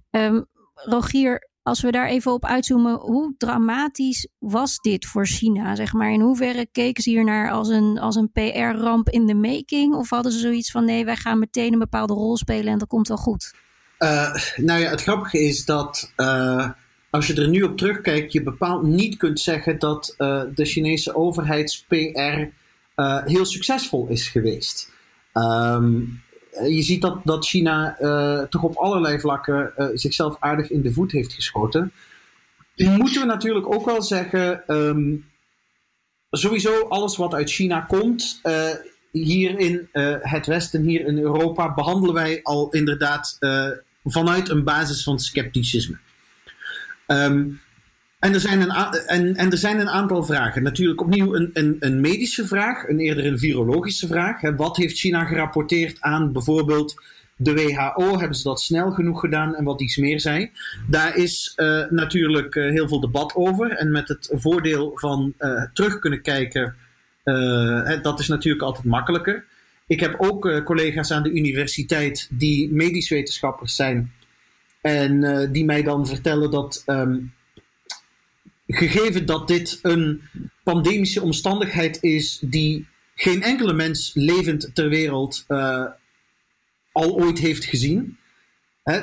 [0.10, 5.76] Um, Rogier, als we daar even op uitzoomen, hoe dramatisch was dit voor China?
[5.76, 6.12] Zeg maar?
[6.12, 9.95] In hoeverre keken ze hier naar als een, als een PR-ramp in de making?
[9.95, 12.88] Of hadden ze zoiets van nee, wij gaan meteen een bepaalde rol spelen en dat
[12.88, 13.54] komt wel goed?
[13.99, 16.69] Uh, nou ja, het grappige is dat uh,
[17.10, 21.15] als je er nu op terugkijkt, je bepaald niet kunt zeggen dat uh, de Chinese
[21.15, 22.47] overheids-PR
[23.26, 24.91] heel succesvol is geweest.
[25.34, 30.70] Um, eh, je ziet dat, dat China uh, toch op allerlei vlakken uh, zichzelf aardig
[30.70, 31.92] in de voet heeft geschoten.
[32.76, 35.26] Moeten we natuurlijk ook wel zeggen, um,
[36.30, 38.42] sowieso alles wat uit China komt,
[39.12, 39.89] hier in
[40.22, 43.38] het Westen, hier in Europa, behandelen wij al inderdaad
[44.04, 45.98] vanuit een basis van scepticisme.
[47.08, 47.62] Um,
[48.24, 48.72] en er, zijn een
[49.08, 50.64] en, en er zijn een aantal vragen.
[50.64, 54.42] Natuurlijk opnieuw een, een, een medische vraag, een eerder een virologische vraag.
[54.42, 54.56] Hè.
[54.56, 57.02] Wat heeft China gerapporteerd aan bijvoorbeeld
[57.36, 58.20] de WHO?
[58.20, 60.52] Hebben ze dat snel genoeg gedaan en wat iets meer zijn?
[60.90, 63.72] Daar is uh, natuurlijk uh, heel veel debat over.
[63.72, 66.76] En met het voordeel van uh, terug kunnen kijken,
[67.24, 69.46] hè, dat is natuurlijk altijd makkelijker.
[69.88, 74.12] Ik heb ook collega's aan de universiteit die medisch wetenschappers zijn.
[74.82, 76.84] En die mij dan vertellen dat.
[76.86, 77.34] Um,
[78.74, 80.22] gegeven dat dit een
[80.64, 85.86] pandemische omstandigheid is die geen enkele mens levend ter wereld uh,
[86.92, 88.18] al ooit heeft gezien.
[88.84, 89.02] Hè,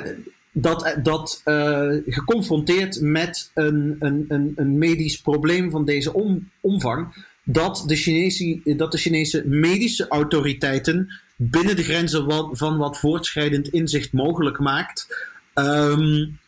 [0.51, 7.25] dat, dat uh, geconfronteerd met een, een, een, een, medisch probleem van deze om, omvang,
[7.43, 14.13] dat de, Chinese, dat de Chinese medische autoriteiten binnen de grenzen van, wat voortschrijdend inzicht
[14.13, 16.39] mogelijk maakt, um,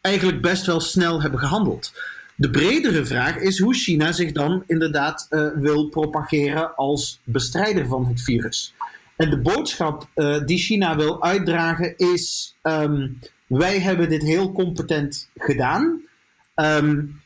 [0.00, 1.92] eigenlijk best wel snel hebben gehandeld.
[2.36, 8.06] De bredere vraag is hoe China zich dan inderdaad uh, wil propageren als bestrijder van
[8.06, 8.74] het virus.
[9.16, 15.30] En de boodschap uh, die China wil uitdragen is: um, wij hebben dit heel competent
[15.36, 16.00] gedaan.
[16.54, 17.20] Um,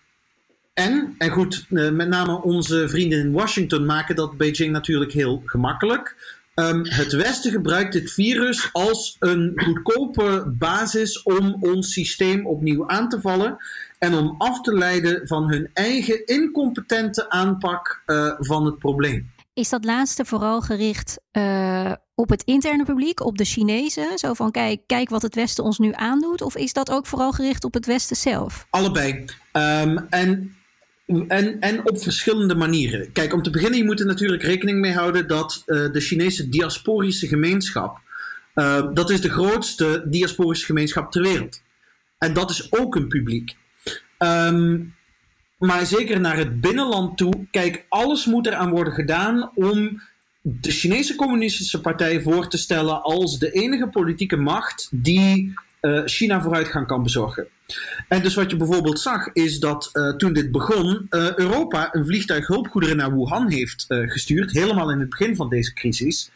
[0.75, 5.43] en, en goed, uh, met name onze vrienden in Washington maken dat Beijing natuurlijk heel
[5.45, 6.35] gemakkelijk.
[6.55, 13.09] Um, het Westen gebruikt dit virus als een goedkope basis om ons systeem opnieuw aan
[13.09, 13.57] te vallen
[13.99, 19.31] en om af te leiden van hun eigen incompetente aanpak uh, van het probleem.
[19.55, 24.19] Is dat laatste vooral gericht uh, op het interne publiek, op de Chinezen?
[24.19, 26.43] Zo van kijk, kijk wat het Westen ons nu aandoet?
[26.43, 28.67] Of is dat ook vooral gericht op het Westen zelf?
[28.71, 29.25] Allebei.
[29.53, 30.57] Um, en
[31.07, 33.13] en, en op verschillende manieren.
[33.13, 36.49] Kijk, om te beginnen, je moet er natuurlijk rekening mee houden dat uh, de Chinese
[36.49, 38.01] diasporische gemeenschap,
[38.55, 41.63] uh, dat is de grootste diasporische gemeenschap ter wereld.
[42.19, 43.57] En dat is ook een publiek.
[44.19, 44.95] Um,
[45.59, 50.03] maar zeker naar het binnenland toe, kijk, alles moet eraan worden gedaan om
[50.43, 56.43] de Chinese Communistische Partij voor te stellen als de enige politieke macht die uh, China
[56.43, 57.47] vooruitgang kan bezorgen.
[58.09, 62.07] En dus wat je bijvoorbeeld zag, is dat uh, toen dit begon, uh, Europa een
[62.07, 66.31] vliegtuig hulpgoederen naar Wuhan heeft gestuurd, helemaal in het begin van deze crisis.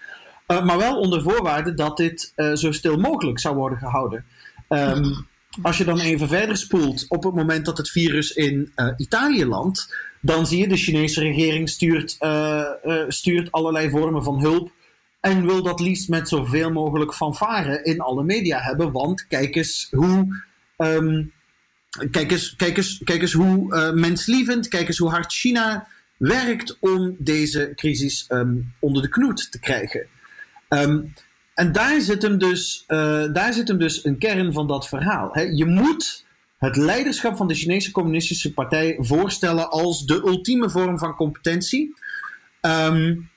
[0.47, 4.25] maar wel onder voorwaarde dat dit zo stil mogelijk zou worden gehouden.
[4.69, 5.29] Um,
[5.63, 9.45] als je dan even verder spoelt, op het moment dat het virus in uh, Italië
[9.45, 14.73] landt, dan zie je de Chinese regering stuurt, uh, uh, stuurt allerlei vormen van hulp
[15.21, 18.93] en wil dat liefst met zoveel mogelijk fanfare in alle media hebben.
[18.93, 20.45] Want kijk eens hoe,
[20.77, 21.33] um,
[22.11, 27.17] kijk eens, kijk eens, kijk eens hoe menslievend, kijk eens hoe hard China werkt om
[27.19, 30.07] deze crisis um, onder de knoet te krijgen.
[30.69, 31.13] Um,
[31.61, 35.39] en daar zit hem dus, uh, daar zit hem dus een kern van dat verhaal.
[35.39, 36.25] Je moet
[36.59, 41.95] het leiderschap van de Chinese Communistische Partij voorstellen als de ultieme vorm van competentie.
[42.61, 43.31] Um,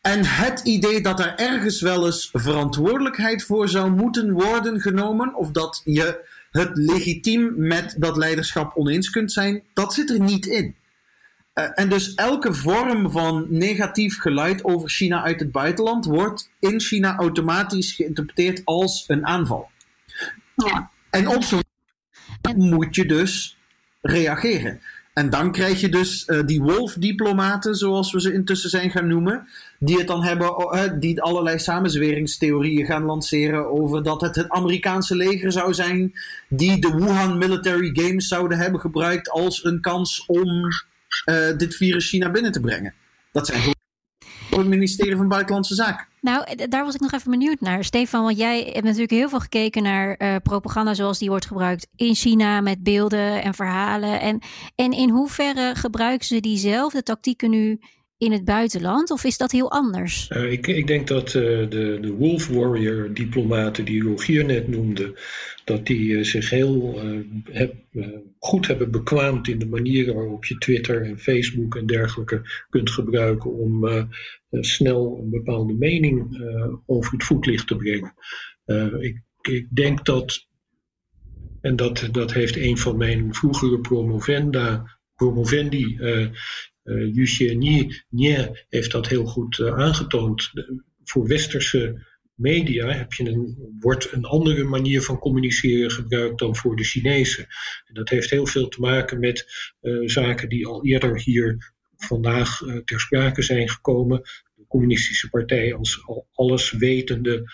[0.00, 5.50] en het idee dat er ergens wel eens verantwoordelijkheid voor zou moeten worden genomen, of
[5.50, 10.74] dat je het legitiem met dat leiderschap oneens kunt zijn, dat zit er niet in.
[11.54, 16.80] Eh, en dus elke vorm van negatief geluid over China uit het buitenland wordt in
[16.80, 19.70] China automatisch geïnterpreteerd als een aanval.
[20.54, 20.90] Ja.
[21.10, 21.62] En op zo'n
[22.56, 23.56] moet je dus
[24.00, 24.80] reageren.
[25.12, 29.48] En dan krijg je dus uh, die wolfdiplomaten, zoals we ze intussen zijn gaan noemen,
[29.78, 35.16] die het dan hebben, uh, die allerlei samenzweringstheorieën gaan lanceren over dat het het Amerikaanse
[35.16, 36.12] leger zou zijn,
[36.48, 40.68] die de Wuhan Military Games zouden hebben gebruikt als een kans om
[41.24, 42.94] uh, dit virus China binnen te brengen.
[43.32, 46.06] Dat zijn gewoon het ministerie van Buitenlandse Zaken.
[46.20, 47.84] Nou, daar was ik nog even benieuwd naar.
[47.84, 51.86] Stefan, want jij hebt natuurlijk heel veel gekeken naar uh, propaganda zoals die wordt gebruikt
[51.96, 54.20] in China met beelden en verhalen.
[54.20, 54.40] En,
[54.74, 57.80] en in hoeverre gebruiken ze diezelfde tactieken nu
[58.24, 59.10] in het buitenland?
[59.10, 60.30] Of is dat heel anders?
[60.30, 65.18] Uh, ik, ik, denk dat uh, de, de Wolf Warrior diplomaten die Rogier net noemde,
[65.64, 67.02] dat die uh, zich heel
[68.38, 73.52] goed hebben bekwaamd in de manieren waarop je Twitter en Facebook en dergelijke kunt gebruiken
[73.52, 74.08] om
[74.50, 76.44] snel een bepaalde mening
[76.86, 78.14] over het voetlicht te brengen.
[79.00, 80.46] Ik, ik, denk dat,
[81.60, 85.98] en dat, dat heeft een van mijn vroegere promovenda, promovendi
[88.08, 90.50] Nie heeft dat heel goed uh, aangetoond.
[91.04, 96.76] voor westerse media heb je een, wordt een andere manier van communiceren gebruikt dan voor
[96.76, 97.46] de Chinezen.
[97.84, 99.46] En dat heeft heel veel te maken met
[99.82, 104.22] uh, zaken die al eerder hier vandaag ter sprake zijn gekomen.
[104.54, 107.52] De communistische partij als al alleswetende,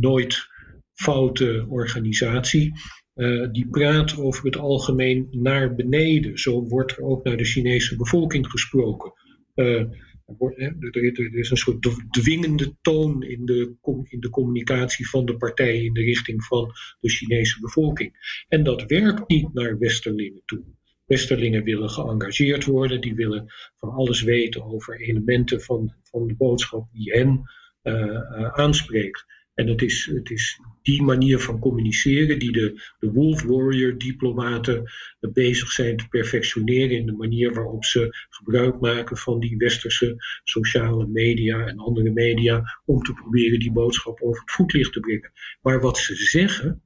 [0.00, 0.48] nooit
[0.94, 2.72] foute organisatie.
[3.14, 6.38] Uh, die praat over het algemeen naar beneden.
[6.38, 9.12] Zo wordt er ook naar de Chinese bevolking gesproken.
[9.54, 9.84] Uh,
[10.38, 13.74] er, is een soort dwingende toon in de,
[14.08, 18.44] in de communicatie van de partij in de richting van de Chinese bevolking.
[18.48, 20.64] En dat werkt niet naar Westerlingen toe.
[21.06, 26.88] Westerlingen willen geëngageerd worden, die willen van alles weten over elementen van, van de boodschap
[26.92, 27.42] die hen
[27.82, 29.24] uh, aanspreekt.
[29.54, 34.90] En het is, het is die manier van communiceren die de, de Wolf Warrior diplomaten
[35.20, 41.06] bezig zijn te perfectioneren in de manier waarop ze gebruik maken van die westerse sociale
[41.06, 45.32] media en andere media om te proberen die boodschap over het voetlicht te brengen.
[45.62, 46.82] Maar wat ze zeggen,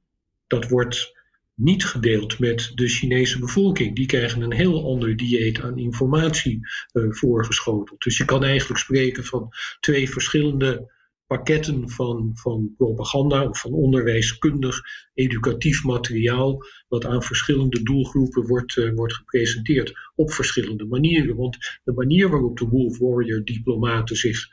[0.47, 1.15] dat wordt
[1.53, 3.95] niet gedeeld met de Chinese bevolking.
[3.95, 6.59] Die krijgen een heel ander dieet aan informatie
[6.93, 8.03] uh, voorgeschoteld.
[8.03, 9.49] Dus je kan eigenlijk spreken van
[9.79, 10.95] twee verschillende
[11.27, 14.81] pakketten van, van propaganda of van onderwijskundig
[15.13, 21.35] educatief materiaal dat aan verschillende doelgroepen wordt, uh, wordt gepresenteerd op verschillende manieren.
[21.35, 24.47] Want de manier waarop de Wolf Warrior diplomaten zich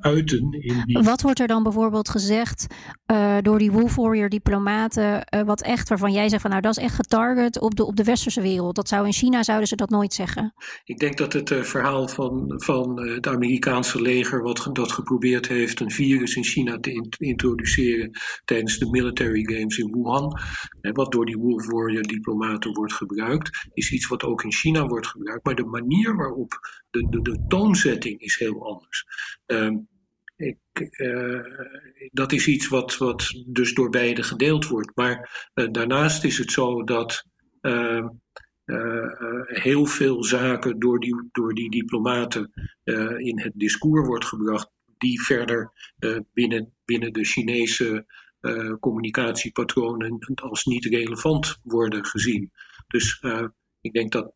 [0.00, 0.98] uiten in die...
[0.98, 2.66] Wat wordt er dan bijvoorbeeld gezegd
[3.06, 6.82] uh, door die Wolf Warrior diplomaten, wat echt waarvan jij zegt van nou dat is
[6.82, 8.76] echt getarget op de, op de westerse wereld.
[8.76, 10.54] Dat zou in China zouden ze dat nooit zeggen.
[10.84, 15.90] Ik denk dat het verhaal van, van het Amerikaanse leger wat dat geprobeerd heeft een
[15.90, 18.10] virus in China te in, introduceren
[18.44, 20.38] tijdens de military games in Wuhan,
[20.80, 25.06] wat door die Wolf Warrior diplomaten wordt gebruikt, is iets wat ook in China wordt
[25.06, 25.44] gebruikt.
[25.44, 26.58] Maar de manier waarop
[27.10, 29.04] de, de, toonzetting is heel anders.
[29.46, 29.88] Um,
[30.36, 31.40] ik, uh,
[32.10, 34.96] dat is iets wat, wat dus door beide gedeeld wordt.
[34.96, 37.24] Maar uh, daarnaast is het zo dat
[37.60, 38.06] uh,
[39.44, 42.52] heel veel zaken door die, door die diplomaten
[43.16, 45.72] in het discours wordt gebracht, die verder
[46.32, 48.06] binnen, binnen de Chinese
[48.80, 52.50] communicatiepatronen als niet relevant worden gezien.
[52.86, 53.22] Dus
[53.80, 54.34] ik, denk dat,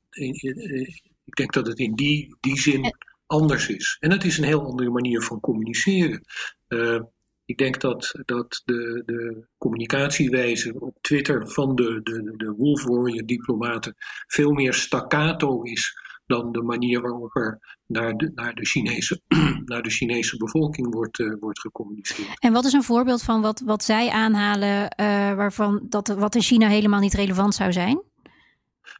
[1.30, 2.94] ik denk dat het in die, die zin
[3.26, 3.96] anders is.
[4.00, 6.24] En het is een heel andere manier van communiceren.
[6.68, 7.00] Uh,
[7.44, 13.26] ik denk dat, dat de, de communicatiewijze op Twitter van de, de, de Wolf Warrior
[13.26, 13.94] diplomaten
[14.26, 15.94] veel meer staccato is
[16.26, 19.20] dan de manier waarop er naar de, naar de, Chinese,
[19.64, 22.38] naar de Chinese bevolking wordt, uh, wordt gecommuniceerd.
[22.38, 26.42] En wat is een voorbeeld van wat, wat zij aanhalen uh, waarvan dat wat in
[26.42, 28.02] China helemaal niet relevant zou zijn?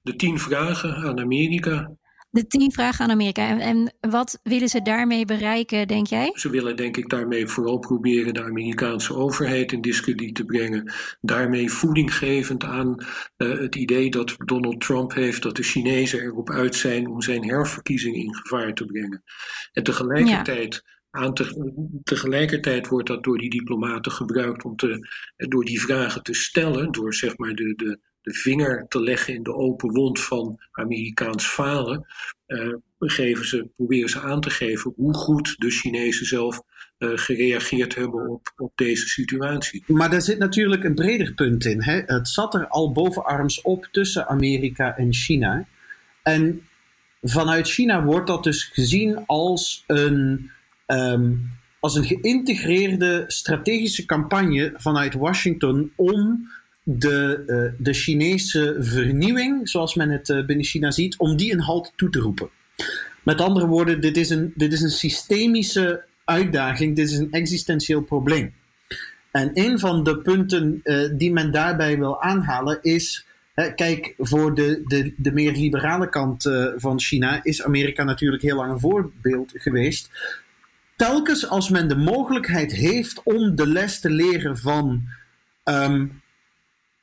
[0.03, 1.91] De tien vragen aan Amerika
[2.31, 3.49] de tien vragen aan Amerika.
[3.49, 6.33] En, en, wat willen ze daarmee bereiken, denk jij?
[6.35, 10.93] Ze willen denk ik daarmee vooral proberen de Amerikaanse overheid in discrediet te brengen.
[11.21, 12.95] Daarmee voeding gevend aan
[13.37, 17.49] uh, het idee dat Donald Trump heeft dat de Chinezen erop uit zijn om zijn
[17.49, 19.23] herverkiezing in gevaar te brengen.
[19.73, 20.75] En tegelijkertijd.
[20.75, 20.99] Ja.
[21.13, 26.35] Aan te, tegelijkertijd wordt dat door die diplomaten gebruikt om te, door die vragen te
[26.35, 30.61] stellen, door zeg maar de, de, de vinger te leggen in de open wond van
[30.73, 32.07] Amerikaans falen,
[32.47, 36.63] uh, geven ze, proberen ze aan te geven hoe goed de Chinezen zelf
[36.99, 39.85] uh, gereageerd hebben op, op deze situatie.
[39.87, 41.83] Maar daar zit natuurlijk een breder punt in.
[41.83, 42.03] Hè?
[42.07, 45.67] Het zat er al bovenarms op tussen Amerika en China.
[46.23, 46.63] En
[47.23, 50.51] vanuit China wordt dat dus gezien als een,
[50.87, 51.33] ehm,
[51.81, 56.49] als een geïntegreerde strategische campagne vanuit Washington om
[56.83, 61.61] de, uh, de Chinese vernieuwing, zoals men het uh, binnen China ziet, om die een
[61.61, 62.51] halt toe te roepen.
[63.23, 68.03] Met andere woorden, dit is een, dit is een systemische uitdaging, dit is een existentieel
[68.03, 68.55] probleem.
[69.31, 73.27] En een van de punten uh, die men daarbij wil aanhalen is.
[73.75, 78.73] Kijk, voor de, de, de meer liberale kant van China is Amerika natuurlijk heel lang
[78.73, 80.11] een voorbeeld geweest.
[80.97, 85.03] Telkens als men de mogelijkheid heeft om de les te leren van
[85.65, 86.20] um,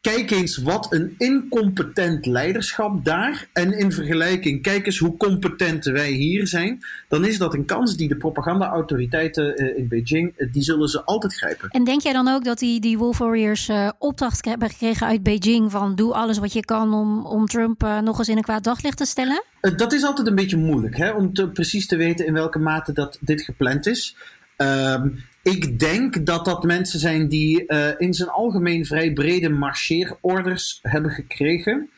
[0.02, 3.48] kijk eens wat een incompetent leiderschap daar.
[3.54, 6.80] En in vergelijking, kijk eens hoe competent wij hier zijn.
[7.08, 11.04] Dan is dat een kans die de propaganda-autoriteiten uh, in Beijing, uh, die zullen ze
[11.04, 11.70] altijd grijpen.
[11.70, 15.24] En denk jij dan ook dat die, die Wolf Warriors uh, opdracht hebben gekregen uit
[15.24, 18.64] Beijing van doe alles wat je kan om, om Trump nog eens in een kwaad
[18.64, 19.44] daglicht te stellen?
[19.76, 22.94] dat is altijd een beetje moeilijk, hè, om te, precies te weten in welke mate
[22.94, 24.16] dat dit gepland is.
[24.58, 30.80] Um, ik denk dat dat mensen zijn die uh, in zijn algemeen vrij brede marcheerorders
[30.82, 31.90] hebben gekregen.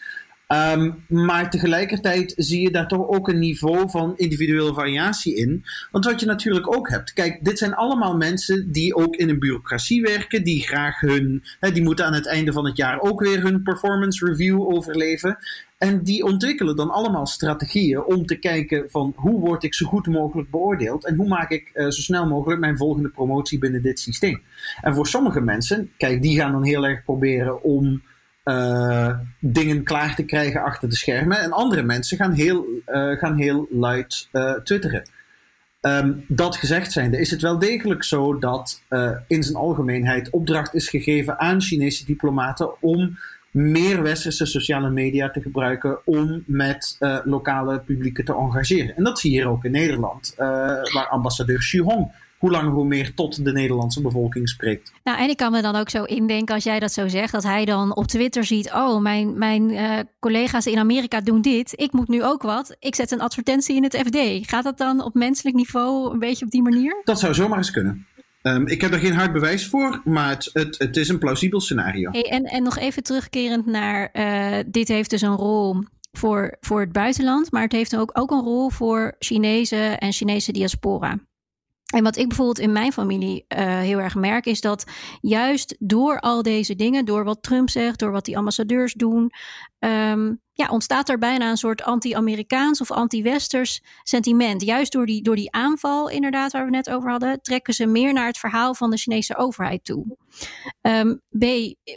[0.53, 5.65] Um, maar tegelijkertijd zie je daar toch ook een niveau van individuele variatie in.
[5.91, 7.13] Want wat je natuurlijk ook hebt.
[7.13, 10.43] Kijk, dit zijn allemaal mensen die ook in een bureaucratie werken.
[10.43, 11.43] Die graag hun.
[11.59, 15.37] Hè, die moeten aan het einde van het jaar ook weer hun performance review overleven.
[15.77, 20.07] En die ontwikkelen dan allemaal strategieën om te kijken van hoe word ik zo goed
[20.07, 23.99] mogelijk beoordeeld en hoe maak ik uh, zo snel mogelijk mijn volgende promotie binnen dit
[23.99, 24.41] systeem.
[24.81, 28.01] En voor sommige mensen, kijk, die gaan dan heel erg proberen om
[28.49, 31.39] uh, dingen klaar te krijgen achter de schermen.
[31.39, 34.29] En andere mensen gaan heel, uh, gaan heel luid
[34.63, 35.03] twitteren.
[35.81, 38.81] Um, dat gezegd zijnde is het wel degelijk zo dat
[39.27, 43.17] in zijn algemeenheid opdracht is gegeven aan Chinese diplomaten om
[43.51, 48.95] meer westerse sociale media te gebruiken om met lokale publieken te engageren.
[48.95, 50.33] En dat zie je hier ook in Nederland,
[50.93, 54.91] waar ambassadeur Xu Hong hoe langer hoe meer tot de Nederlandse bevolking spreekt.
[55.03, 57.43] Nou, en ik kan me dan ook zo indenken als jij dat zo zegt, dat
[57.43, 61.73] hij dan op Twitter ziet: Oh, mijn, mijn uh, collega's in Amerika doen dit.
[61.75, 62.75] Ik moet nu ook wat.
[62.79, 64.49] Ik zet een advertentie in het FD.
[64.49, 67.01] Gaat dat dan op menselijk niveau een beetje op die manier?
[67.03, 68.07] Dat zou zomaar eens kunnen.
[68.43, 71.59] Um, ik heb er geen hard bewijs voor, maar het, het, het is een plausibel
[71.59, 72.11] scenario.
[72.11, 76.79] Hey, en, en nog even terugkerend naar, uh, dit heeft dus een rol voor, voor
[76.79, 81.19] het buitenland, maar het heeft ook, ook een rol voor Chinezen en Chinese diaspora.
[81.95, 84.83] En wat ik bijvoorbeeld in mijn familie uh, heel erg merk, is dat
[85.21, 89.31] juist door al deze dingen, door wat Trump zegt, door wat die ambassadeurs doen,
[89.79, 94.61] um, ja, ontstaat er bijna een soort anti-Amerikaans of anti-Westers sentiment.
[94.61, 98.13] Juist door die, door die aanval, inderdaad, waar we net over hadden, trekken ze meer
[98.13, 100.17] naar het verhaal van de Chinese overheid toe.
[100.81, 101.43] Um, B,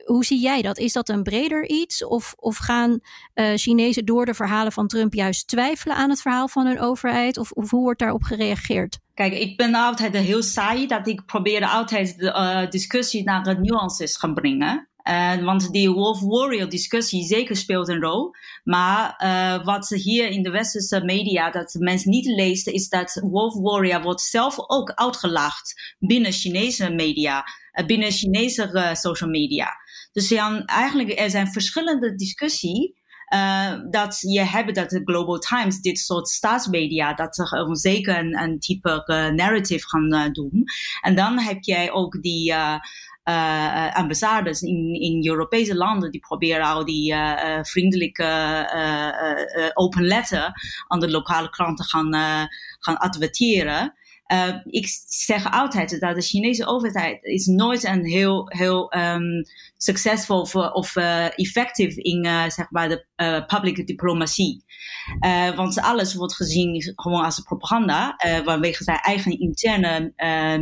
[0.04, 0.78] hoe zie jij dat?
[0.78, 2.04] Is dat een breder iets?
[2.04, 3.00] Of, of gaan
[3.34, 7.38] uh, Chinezen door de verhalen van Trump juist twijfelen aan het verhaal van hun overheid?
[7.38, 8.98] Of, of hoe wordt daarop gereageerd?
[9.22, 13.58] Kijk, ik ben altijd heel saai dat ik probeer altijd de uh, discussie naar de
[13.60, 14.88] nuances gaan brengen.
[15.08, 18.30] Uh, want die Wolf Warrior discussie zeker speelt een rol.
[18.64, 23.54] Maar uh, wat hier in de westerse media dat mensen niet lezen, is dat Wolf
[23.54, 27.44] Warrior wordt zelf ook uitgelacht binnen Chinese media,
[27.86, 29.68] binnen Chinese social media.
[30.12, 32.90] Dus ja, eigenlijk er zijn verschillende discussies.
[33.34, 38.18] Uh, dat je hebt dat de Global Times, dit soort staatsmedia, dat ze uh, zeker
[38.18, 40.64] een, type uh, narrative gaan doen.
[41.00, 46.84] En dan heb jij ook die uh, ambassades in, in Europese landen die proberen al
[46.84, 48.24] die uh, vriendelijke
[48.74, 50.52] uh, open letter
[50.88, 52.14] aan de lokale klanten gaan,
[52.78, 53.94] gaan adverteren.
[54.32, 59.44] Uh, ik zeg altijd dat de Chinese overheid is nooit een heel, heel um,
[59.76, 64.64] succesvol of, of uh, effectief in uh, zeg maar de public diplomatie.
[65.54, 70.12] want alles wordt gezien gewoon als propaganda, vanwege zijn eigen interne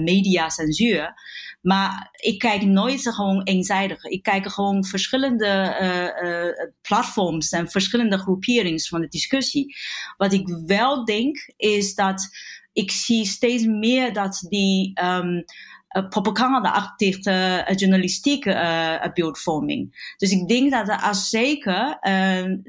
[0.03, 1.15] mediacensuur.
[1.61, 4.05] Maar ik kijk nooit gewoon eenzijdig.
[4.05, 9.77] Ik kijk gewoon verschillende platforms en verschillende groeperingen van de discussie.
[10.17, 12.29] Wat ik wel denk is dat
[12.73, 15.45] ik zie steeds meer dat die um,
[16.09, 20.15] propaganda-achtige uh, journalistieke uh, beeldvorming.
[20.17, 21.99] Dus ik denk dat als zeker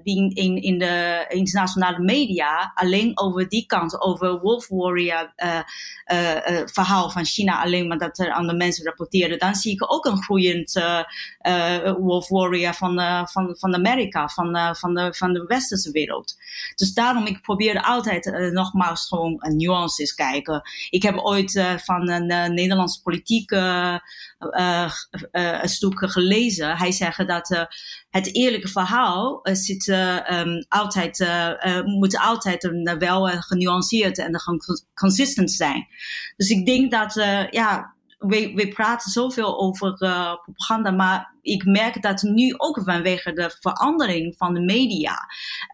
[0.03, 5.33] die in, in de internationale media alleen over die kant, over Wolf Warrior
[6.65, 10.05] verhaal van China, alleen maar dat er aan de mensen rapporteren, dan zie ik ook
[10.05, 10.81] een groeiend
[11.97, 16.35] Wolf Warrior van, van, van Amerika, van, van, de, van de westerse wereld.
[16.75, 20.61] Dus daarom, ik probeer altijd nogmaals gewoon nuances kijken.
[20.89, 23.99] Ik heb ooit van een Nederlandse politiek uh,
[25.63, 26.77] stuk gelezen.
[26.77, 27.67] Hij zegt dat
[28.09, 31.27] het eerlijke verhaal zit, um, altijd,
[31.85, 34.31] moet altijd wel genuanceerd en
[34.93, 35.87] consistent zijn.
[36.37, 37.13] Dus ik denk dat
[37.51, 37.95] ja,
[38.27, 39.93] we, praten zoveel over
[40.43, 45.17] propaganda, maar ik merk dat nu ook vanwege de verandering van de media,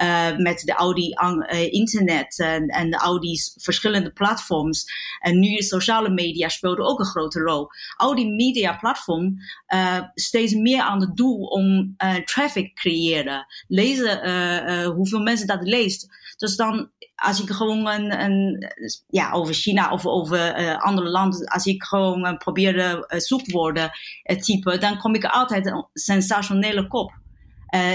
[0.01, 4.85] uh, met de al die uh, internet en, en al die verschillende platforms.
[5.19, 7.67] En nu de sociale media speelden ook een grote rol.
[7.95, 9.33] Al die media platforms
[9.73, 11.95] uh, steeds meer aan het doel om
[12.25, 13.45] traffic te creëren.
[13.67, 16.07] Lezen, hoeveel mensen dat leest.
[16.37, 18.71] Dus dan, als ik gewoon een, een
[19.07, 23.91] ja, over China of over uh, andere landen, als ik gewoon uh, probeer uh, zoekwoorden
[24.39, 27.11] typen, dan kom ik altijd een sensationele kop.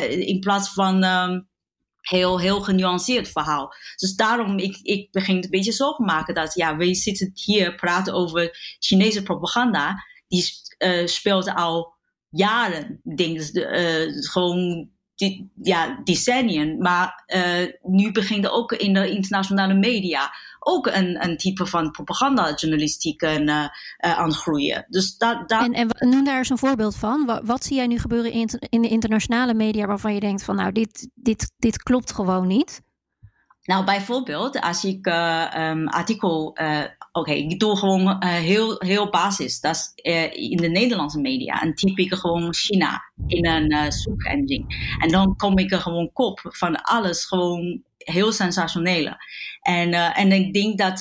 [0.08, 1.48] In plaats van um,
[2.00, 3.74] heel, heel genuanceerd verhaal.
[3.96, 8.14] Dus daarom, ik, ik begin een beetje zorgen maken dat, ja, we zitten hier praten
[8.14, 10.04] over Chinese propaganda.
[10.28, 10.44] Die
[11.04, 11.94] speelt al
[12.30, 13.00] jaren.
[13.16, 14.90] Denk, uh, gewoon
[15.62, 16.78] ja, decennium.
[16.78, 23.22] Maar uh, nu begint ook in de internationale media ook een, een type van propagandajournalistiek
[23.22, 24.86] uh, uh, aan groeien.
[24.88, 25.62] Dus dat, dat...
[25.62, 27.26] En, en noem daar eens een voorbeeld van.
[27.26, 30.56] Wat, wat zie jij nu gebeuren in, in de internationale media waarvan je denkt van
[30.56, 32.82] nou, dit, dit, dit klopt gewoon niet?
[33.62, 36.82] Nou, bijvoorbeeld, als ik uh, artikel uh,
[37.12, 39.60] oké, ik doe gewoon uh, heel, heel basis.
[39.60, 41.62] Dat is in de Nederlandse media.
[41.62, 44.64] En typ gewoon China in een zoekengine.
[44.98, 49.16] En dan kom ik er gewoon kop van alles gewoon heel sensationele.
[49.60, 51.00] En, en ik denk dat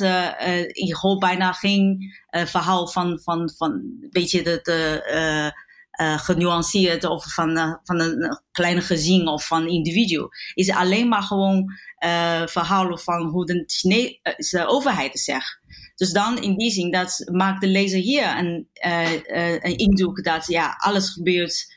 [0.72, 5.54] ik hoor bijna geen verhaal van, van, van beetje de, de
[6.02, 10.28] uh, genuanceerd of van, uh, van een kleine gezin of van individu.
[10.54, 11.74] Is alleen maar gewoon
[12.06, 15.60] uh, verhalen van hoe de Chinese overheid zegt.
[15.96, 18.68] Dus dan in die zin, dat maakt de lezer hier een,
[19.62, 21.74] een indruk dat ja, alles gebeurt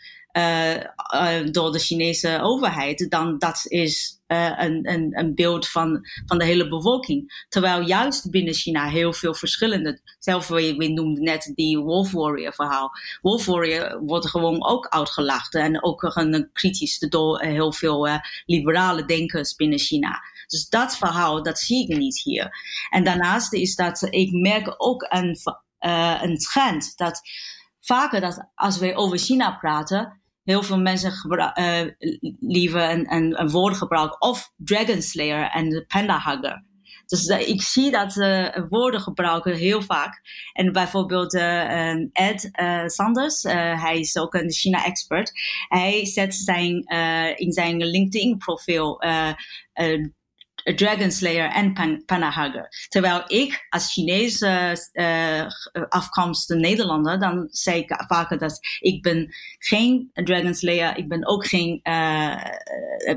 [1.50, 6.44] door de Chinese overheid, dan dat is uh, een, een, een beeld van, van de
[6.44, 7.46] hele bevolking.
[7.48, 12.90] Terwijl juist binnen China heel veel verschillende, zelf we, noemden net die Wolf Warrior verhaal.
[13.20, 18.08] Wolf Warrior wordt gewoon ook uitgelachen en ook een kritisch door heel veel
[18.46, 20.22] liberale denkers binnen China.
[20.46, 22.50] Dus dat verhaal, dat zie ik niet hier.
[22.90, 25.36] En daarnaast is dat, ik merk ook een,
[26.22, 27.20] een trend dat
[27.80, 31.80] vaker dat als we over China praten, heel veel mensen uh,
[32.40, 34.20] liever een, een, een, woord gebruiken.
[34.20, 36.64] Of Dragon Slayer en Panda Hugger.
[37.06, 40.20] Dus uh, ik zie dat uh, woorden gebruiken heel vaak.
[40.52, 41.34] En bijvoorbeeld
[42.12, 42.50] Ed
[42.86, 45.32] Sanders, hij is ook een China-expert.
[45.68, 46.84] Hij zet zijn,
[47.36, 49.02] in zijn LinkedIn-profiel
[50.64, 52.68] Dragon Slayer en Pan Panahugger.
[52.88, 55.46] Terwijl ik als Chinese uh,
[55.88, 61.46] afkomst Nederlander, dan zei ik vaker dat ik ben geen Dragon Slayer, ik ben ook
[61.46, 62.36] geen uh,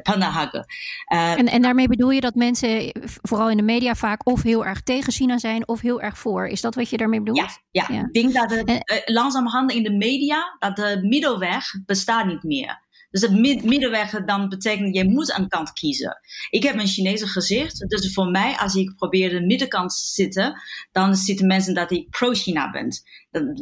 [0.02, 0.66] Panahugger.
[1.14, 2.92] Uh, en, en daarmee bedoel je dat mensen
[3.22, 6.48] vooral in de media vaak of heel erg tegen China zijn of heel erg voor.
[6.48, 7.60] Is dat wat je daarmee bedoelt?
[7.72, 7.96] Ja, ja.
[7.96, 8.02] ja.
[8.02, 12.86] ik denk dat het langzamerhand in de media, dat de middelweg bestaat niet meer.
[13.10, 16.20] Dus het middenweg dan betekent, je moet een kant kiezen.
[16.50, 20.62] Ik heb een Chinese gezicht, dus voor mij, als ik probeer de middenkant te zitten,
[20.92, 22.90] dan zitten mensen dat ik pro-China ben.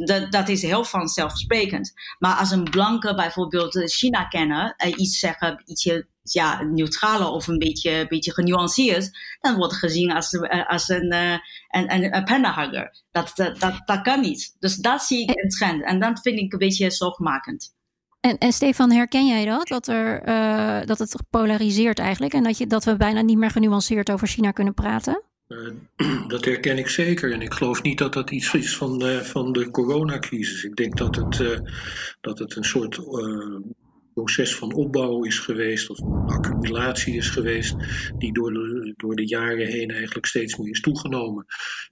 [0.06, 1.94] Dat, dat, is heel vanzelfsprekend.
[2.20, 7.58] Maar als een blanke bijvoorbeeld China kennen, eh, iets zeggen, ietsje ja, neutraler of een
[7.58, 11.38] beetje, beetje genuanceerd, dan wordt gezien als, eh, als een, uh,
[11.68, 14.56] een, een, een dat, dat, dat kan niet.
[14.60, 15.84] Dus dat zie ik een trend.
[15.84, 17.75] En dat vind ik een beetje zorgmakend.
[18.40, 19.68] En, Stefan, herken jij dat?
[19.68, 23.52] Dat, er, uh, dat het polariseert eigenlijk en dat, je, dat we bijna niet meer
[23.52, 25.22] genuanceerd over China kunnen praten?
[25.48, 27.32] Uh, dat herken ik zeker.
[27.32, 30.64] En ik geloof niet dat dat iets is van de, van de coronacrisis.
[30.64, 31.62] Ik denk dat het,
[32.22, 33.00] dat het een soort
[34.16, 37.76] proces van opbouw is geweest, of een accumulatie is geweest,
[38.18, 41.46] die door de, door de jaren heen eigenlijk steeds meer is toegenomen.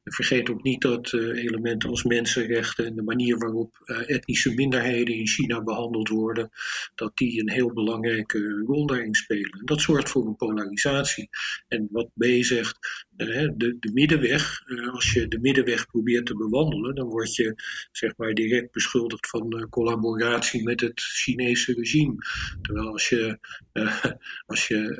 [0.03, 4.53] En vergeet ook niet dat uh, elementen als mensenrechten en de manier waarop uh, etnische
[4.53, 6.49] minderheden in China behandeld worden,
[6.95, 9.59] dat die een heel belangrijke rol daarin spelen.
[9.59, 11.29] En dat zorgt voor een polarisatie.
[11.67, 14.61] En wat B zegt, de, de middenweg,
[14.91, 17.55] als je de middenweg probeert te bewandelen, dan word je
[17.91, 22.15] zeg maar direct beschuldigd van collaboratie met het Chinese regime.
[22.61, 23.39] Terwijl als je,
[23.73, 24.05] uh,
[24.45, 24.95] als je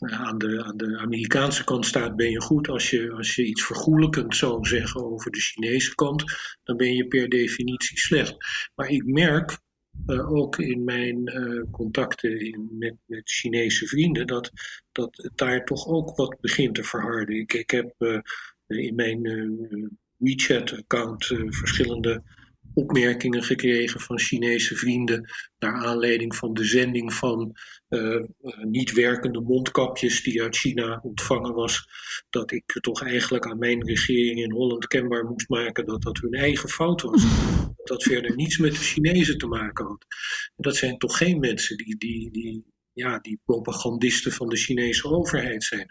[0.00, 2.68] aan, de, aan de Amerikaanse kant staat, ben je goed.
[2.68, 6.24] Als je, als je iets vergoelijkend zou zeggen over de Chinese kant,
[6.64, 8.36] dan ben je per definitie slecht.
[8.74, 9.58] Maar ik merk
[10.06, 14.50] uh, ook in mijn uh, contacten met, met Chinese vrienden, dat,
[14.92, 17.36] dat het daar toch ook wat begint te verharden.
[17.36, 18.18] Ik, ik heb uh,
[18.66, 19.22] in mijn
[20.16, 22.22] WeChat-account verschillende
[22.74, 27.56] opmerkingen gekregen van Chinese vrienden naar aanleiding van de zending van
[28.62, 31.88] niet werkende mondkapjes die uit China ontvangen was.
[32.28, 36.32] Dat ik toch eigenlijk aan mijn regering in Holland kenbaar moest maken dat dat hun
[36.32, 37.24] eigen fout was.
[37.90, 40.06] Dat verder niets met de Chinezen te maken had.
[40.56, 45.64] Dat zijn toch geen mensen die, die, die, ja, die propagandisten van de Chinese overheid
[45.64, 45.90] zijn.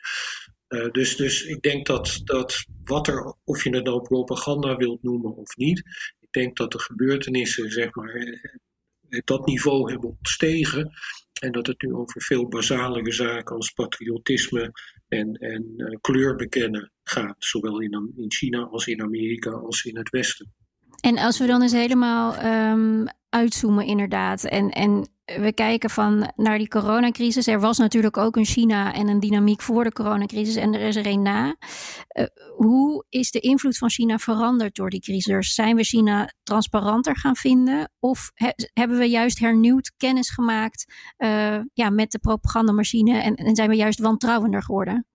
[0.70, 5.04] Uh, dus, dus ik denk dat, dat wat er, of je het nou propaganda wilt
[5.04, 5.78] noemen of niet,
[6.20, 10.92] ik denk dat de gebeurtenissen, zeg maar, eh, dat niveau hebben ontstegen.
[11.42, 14.72] En dat het nu over veel basalere zaken als patriotisme
[15.08, 17.36] en, en uh, kleur bekennen gaat.
[17.40, 20.54] Zowel in, in China als in Amerika als in het Westen.
[21.02, 24.44] En als we dan eens helemaal um, uitzoomen, inderdaad.
[24.44, 27.48] En, en we kijken van naar die coronacrisis.
[27.48, 30.96] Er was natuurlijk ook een China en een dynamiek voor de coronacrisis en er is
[30.96, 31.46] er een na.
[31.46, 32.26] Uh,
[32.56, 35.54] hoe is de invloed van China veranderd door die crisis?
[35.54, 37.92] Zijn we China transparanter gaan vinden?
[38.00, 43.70] Of he, hebben we juist hernieuwd kennis gemaakt uh, ja, met de propagandamachine en zijn
[43.70, 45.09] we juist wantrouwender geworden?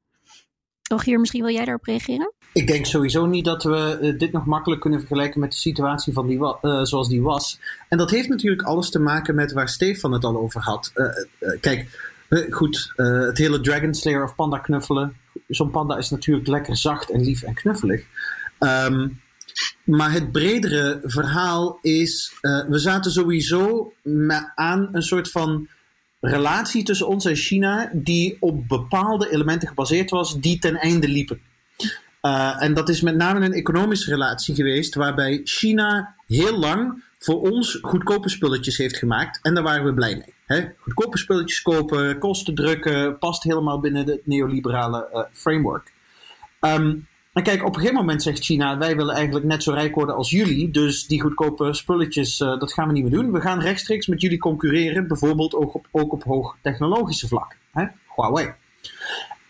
[0.89, 2.33] Rogier, misschien wil jij daarop reageren?
[2.53, 6.13] Ik denk sowieso niet dat we uh, dit nog makkelijk kunnen vergelijken met de situatie
[6.13, 7.61] van die uh, zoals die was.
[7.89, 10.93] En dat heeft natuurlijk alles te maken met waar Stefan het al over had.
[10.95, 12.13] Uh, kijk,
[12.51, 15.17] goed, het hele Dragon Slayer of panda knuffelen.
[15.49, 18.05] Zo'n panda is natuurlijk lekker zacht en lief en knuffelig.
[18.59, 19.21] Um,
[19.85, 23.93] maar het bredere verhaal is, we zaten sowieso
[24.55, 25.69] aan een soort van
[26.25, 31.41] relatie tussen ons en China die op bepaalde elementen gebaseerd was die ten einde liepen.
[32.23, 37.41] Uh, en dat is met name een economische relatie geweest, waarbij China heel lang voor
[37.41, 39.39] ons goedkope spulletjes heeft gemaakt.
[39.43, 40.73] En daar waren we blij mee.
[40.79, 45.93] Goedkope spulletjes kopen, kosten drukken, past helemaal binnen het neoliberale uh, framework.
[46.61, 49.95] Um, en kijk, op een gegeven moment zegt China: wij willen eigenlijk net zo rijk
[49.95, 50.71] worden als jullie.
[50.71, 53.33] Dus die goedkope spulletjes, uh, dat gaan we niet meer doen.
[53.33, 57.57] We gaan rechtstreeks met jullie concurreren, bijvoorbeeld ook op, hoog technologische vlak.
[57.73, 57.85] Hè?
[58.15, 58.53] Huawei.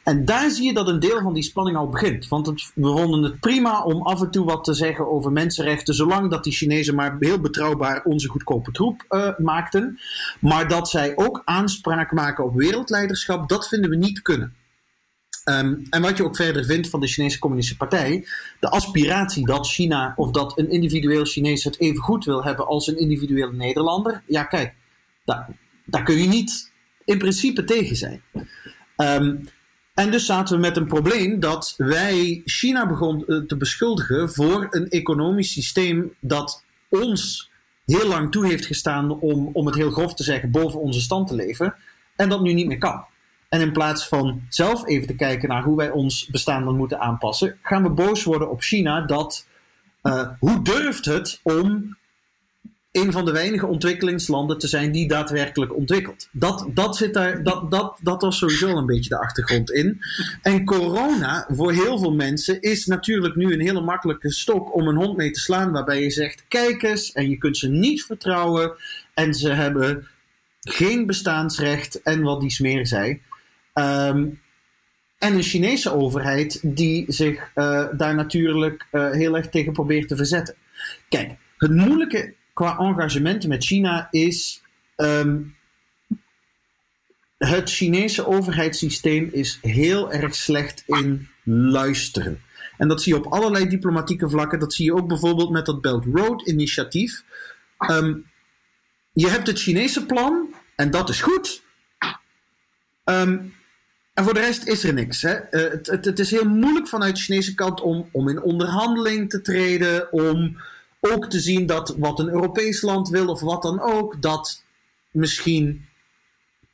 [0.03, 2.29] En daar zie je dat een deel van die spanning al begint.
[2.29, 5.95] Want het, we vonden het prima om af en toe wat te zeggen over mensenrechten,
[5.95, 9.99] zolang dat die Chinezen maar heel betrouwbaar onze goedkope troep uh, maakten.
[10.41, 14.55] Maar dat zij ook aanspraak maken op wereldleiderschap, dat vinden we niet kunnen.
[15.45, 18.27] Um, en wat je ook verder vindt van de Chinese Communistische Partij,
[18.61, 22.87] de aspiratie dat China of dat een individueel Chinees het even goed wil hebben als
[22.87, 24.75] een individuele Nederlander, ja kijk,
[25.25, 25.49] daar,
[25.85, 26.73] daar kun je niet
[27.05, 28.23] in principe tegen zijn.
[28.97, 29.49] Um,
[29.95, 34.67] en dus zaten we met een probleem dat wij China begonnen eh, te beschuldigen voor
[34.71, 37.51] een economisch systeem dat ons
[37.85, 41.29] heel lang toe heeft gestaan om, om het heel grof te zeggen, boven onze stand
[41.29, 41.75] te leven.
[42.17, 43.05] En dat nu niet meer kan.
[43.49, 47.01] En in plaats van zelf even te kijken naar hoe wij ons bestaan dan moeten
[47.01, 49.47] aanpassen, gaan we boos worden op China dat.
[50.03, 51.97] Uh, hoe durft het om
[52.95, 56.29] een van de weinige ontwikkelingslanden te zijn die daadwerkelijk ontwikkelt.
[56.33, 60.01] Dat, dat, zit daar, dat, dat, dat was sowieso een beetje de achtergrond in.
[60.43, 64.97] En corona voor heel veel mensen is natuurlijk nu een hele makkelijke stok om een
[64.97, 68.73] hond mee te slaan, waarbij je zegt: kijk eens, en je kunt ze niet vertrouwen
[69.15, 70.09] en ze hebben
[70.61, 73.21] geen bestaansrecht en wat die smeer zei.
[73.75, 74.43] Um,
[75.19, 80.17] en een Chinese overheid die zich uh, daar natuurlijk uh, heel erg tegen probeert te
[80.17, 80.55] verzetten.
[81.09, 84.63] Kijk, het moeilijke qua engagement met China is.
[84.97, 85.57] Um,
[87.39, 92.43] het Chinese overheidssysteem is heel erg slecht in luisteren.
[92.77, 94.59] En dat zie je op allerlei diplomatieke vlakken.
[94.59, 97.25] Dat zie je ook bijvoorbeeld met dat Belt Road initiatief.
[97.91, 98.27] Um,
[99.13, 101.63] je hebt het Chinese plan en dat is goed.
[103.05, 103.55] Um,
[104.15, 105.23] en voor de rest is er niks.
[105.23, 105.35] Hè?
[105.35, 109.31] Uh, het, het, het, is heel moeilijk vanuit de Chinese kant om, om in onderhandeling
[109.31, 110.57] te treden, om
[111.01, 114.65] ook te zien dat wat een Europees land wil of wat dan ook, dat
[115.11, 115.87] misschien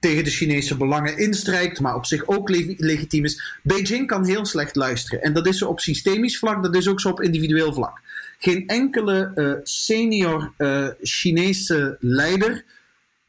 [0.00, 3.58] tegen de Chinese belangen instrijkt, maar op zich ook le legitiem is.
[3.62, 5.22] Beijing kan heel slecht luisteren.
[5.22, 8.00] En dat is zo op systemisch vlak, dat is ook zo op individueel vlak.
[8.38, 12.64] Geen enkele uh, senior uh, Chinese leider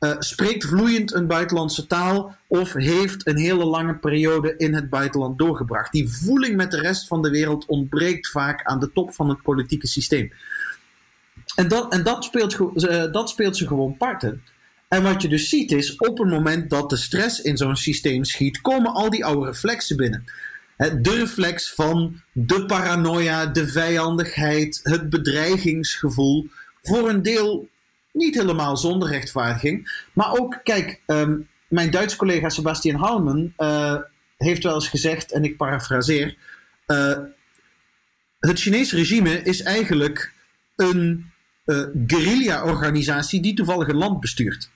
[0.01, 5.37] uh, spreekt vloeiend een buitenlandse taal of heeft een hele lange periode in het buitenland
[5.37, 5.91] doorgebracht.
[5.91, 9.41] Die voeling met de rest van de wereld ontbreekt vaak aan de top van het
[9.41, 10.31] politieke systeem.
[11.55, 14.43] En dat, en dat, speelt, uh, dat speelt ze gewoon parten.
[14.87, 18.23] En wat je dus ziet is, op het moment dat de stress in zo'n systeem
[18.23, 20.23] schiet, komen al die oude reflexen binnen.
[20.77, 26.47] De reflex van de paranoia, de vijandigheid, het bedreigingsgevoel.
[26.81, 27.69] Voor een deel
[28.13, 30.05] niet helemaal zonder rechtvaardiging.
[30.13, 33.95] Maar ook, kijk, um, mijn Duitse collega Sebastian Halmen uh,
[34.37, 36.37] heeft wel eens gezegd, en ik parafraseer.
[36.87, 37.17] Uh,
[38.39, 40.33] het Chinese regime is eigenlijk
[40.75, 41.31] een
[41.65, 44.69] uh, guerrilla-organisatie die toevallig een land bestuurt.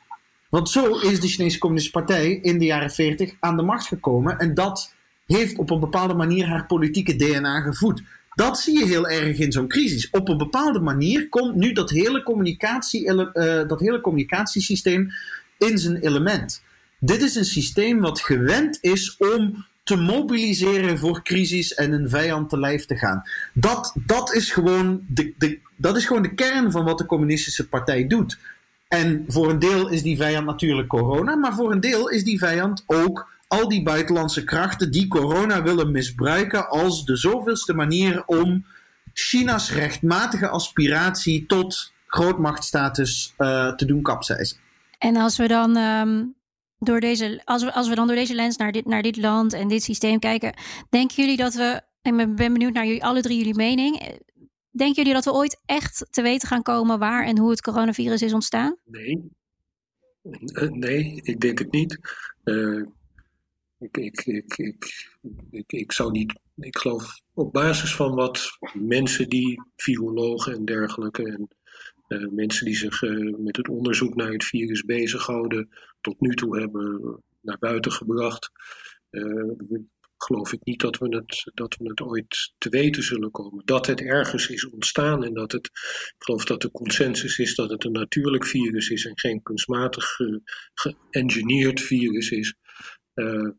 [0.50, 4.38] Want zo is de Chinese Communistische Partij in de jaren 40 aan de macht gekomen
[4.38, 8.04] en dat heeft op een bepaalde manier haar politieke DNA gevoed.
[8.36, 10.10] Dat zie je heel erg in zo'n crisis.
[10.10, 15.12] Op een bepaalde manier komt nu dat hele, communicatie, uh, dat hele communicatiesysteem
[15.58, 16.64] in zijn element.
[17.00, 22.50] Dit is een systeem wat gewend is om te mobiliseren voor crisis en een vijand
[22.50, 23.24] te lijf te gaan.
[23.54, 27.68] Dat, dat, is gewoon de, de, dat is gewoon de kern van wat de Communistische
[27.68, 28.40] Partij doet.
[28.88, 32.40] En voor een deel is die vijand natuurlijk corona, maar voor een deel is die
[32.40, 38.66] vijand ook al die buitenlandse krachten die corona willen misbruiken als de zoveelste manier om
[39.14, 44.58] China's rechtmatige aspiratie tot grootmachtstatus uh, te doen kapseizen.
[44.98, 46.36] En als we dan um,
[46.80, 49.54] door deze, als we, als we dan door deze lens naar dit, naar dit land
[49.54, 50.54] en dit systeem kijken,
[50.90, 54.20] denken jullie dat we, en ik ben benieuwd naar jullie, alle drie jullie mening,
[54.72, 58.22] denken jullie dat we ooit echt te weten gaan komen waar en hoe het coronavirus
[58.22, 58.78] is ontstaan?
[58.86, 59.32] Nee,
[60.70, 62.00] nee, ik denk het niet.
[62.44, 62.86] Uh,
[63.94, 65.08] ik, ik, ik,
[65.52, 71.24] ik, ik, zou niet, ik geloof op basis van wat mensen die, virologen en dergelijke,
[71.24, 71.48] en
[72.08, 75.70] uh, mensen die zich uh, met het onderzoek naar het virus bezighouden,
[76.02, 78.52] tot nu toe hebben naar buiten gebracht,
[79.12, 79.52] uh,
[80.18, 83.66] geloof ik niet dat we, het, dat we het ooit te weten zullen komen.
[83.66, 87.70] Dat het ergens is ontstaan en dat het, ik geloof dat de consensus is dat
[87.70, 90.18] het een natuurlijk virus is en geen kunstmatig
[90.74, 92.56] geëngineerd virus is
[93.16, 93.50] uh,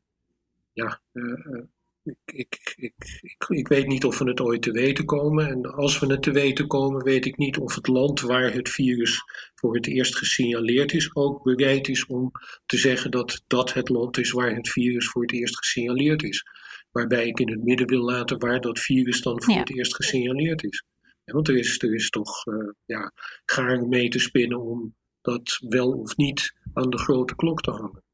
[2.03, 5.49] ik, ik, ik, ik, ik weet niet of we het ooit te weten komen.
[5.49, 8.69] En als we het te weten komen, weet ik niet of het land waar het
[8.69, 9.23] virus
[9.55, 12.33] voor het eerst gesignaleerd is, ook bereid is om
[12.67, 16.45] te zeggen dat dat het land is waar het virus voor het eerst gesignaleerd is.
[16.91, 20.63] Waarbij ik in het midden wil laten waar dat virus dan voor het eerst gesignaleerd
[20.65, 20.85] is.
[21.25, 23.13] want er is, er is toch uh, ja,
[23.45, 28.05] gaar mee te spinnen om dat wel of niet aan de grote klok te hangen.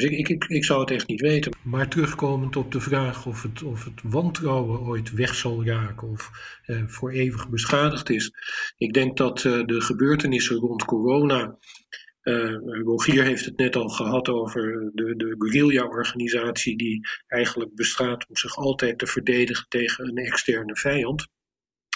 [0.00, 1.56] Dus ik, ik, zou het echt niet weten.
[1.62, 6.30] Maar terugkomend op de vraag of het, of het wantrouwen ooit weg zal raken of
[6.64, 8.32] eh, voor eeuwig beschadigd is.
[8.76, 11.58] Ik denk dat eh, de gebeurtenissen rond corona.
[12.22, 18.36] Uh, Rogier heeft het net al gehad over de, de guerrilla-organisatie die eigenlijk bestaat om
[18.36, 21.28] zich altijd te verdedigen tegen een externe vijand.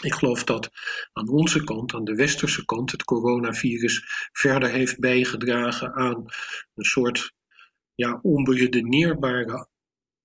[0.03, 0.71] Ik geloof dat
[1.13, 4.03] aan onze kant, aan de westerse kant, het coronavirus
[4.33, 6.25] verder heeft bijgedragen aan
[6.75, 7.33] een soort
[7.95, 9.69] ja, onberedeneerbare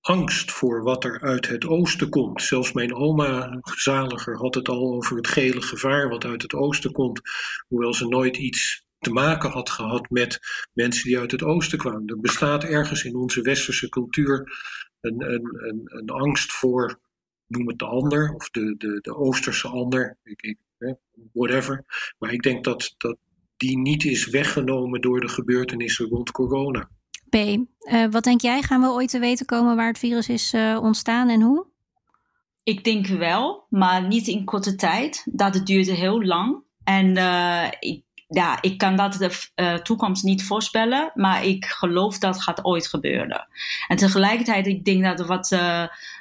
[0.00, 2.42] angst voor wat er uit het oosten komt.
[2.42, 6.92] Zelfs mijn oma, zaliger, had het al over het gele gevaar wat uit het oosten
[6.92, 7.20] komt,
[7.68, 10.38] hoewel ze nooit iets te maken had gehad met
[10.72, 12.06] mensen die uit het oosten kwamen.
[12.06, 14.58] Er bestaat ergens in onze westerse cultuur
[15.00, 17.00] een, een, een, een angst voor,
[17.46, 20.18] noem het de ander, of de, de, de oosterse ander,
[21.32, 21.84] whatever.
[22.18, 23.16] Maar ik denk dat, dat
[23.56, 26.90] die niet is weggenomen door de gebeurtenissen rond corona.
[27.30, 27.34] B.
[27.34, 28.62] Uh, wat denk jij?
[28.62, 31.66] Gaan we ooit te weten komen waar het virus is uh, ontstaan en hoe?
[32.62, 35.26] Ik denk wel, maar niet in korte tijd.
[35.30, 36.62] Dat duurde heel lang.
[36.84, 42.42] En uh, ik, ja, ik kan dat de toekomst niet voorspellen, maar ik geloof dat
[42.42, 43.48] gaat ooit gebeuren.
[43.88, 45.56] En tegelijkertijd, ik denk dat wat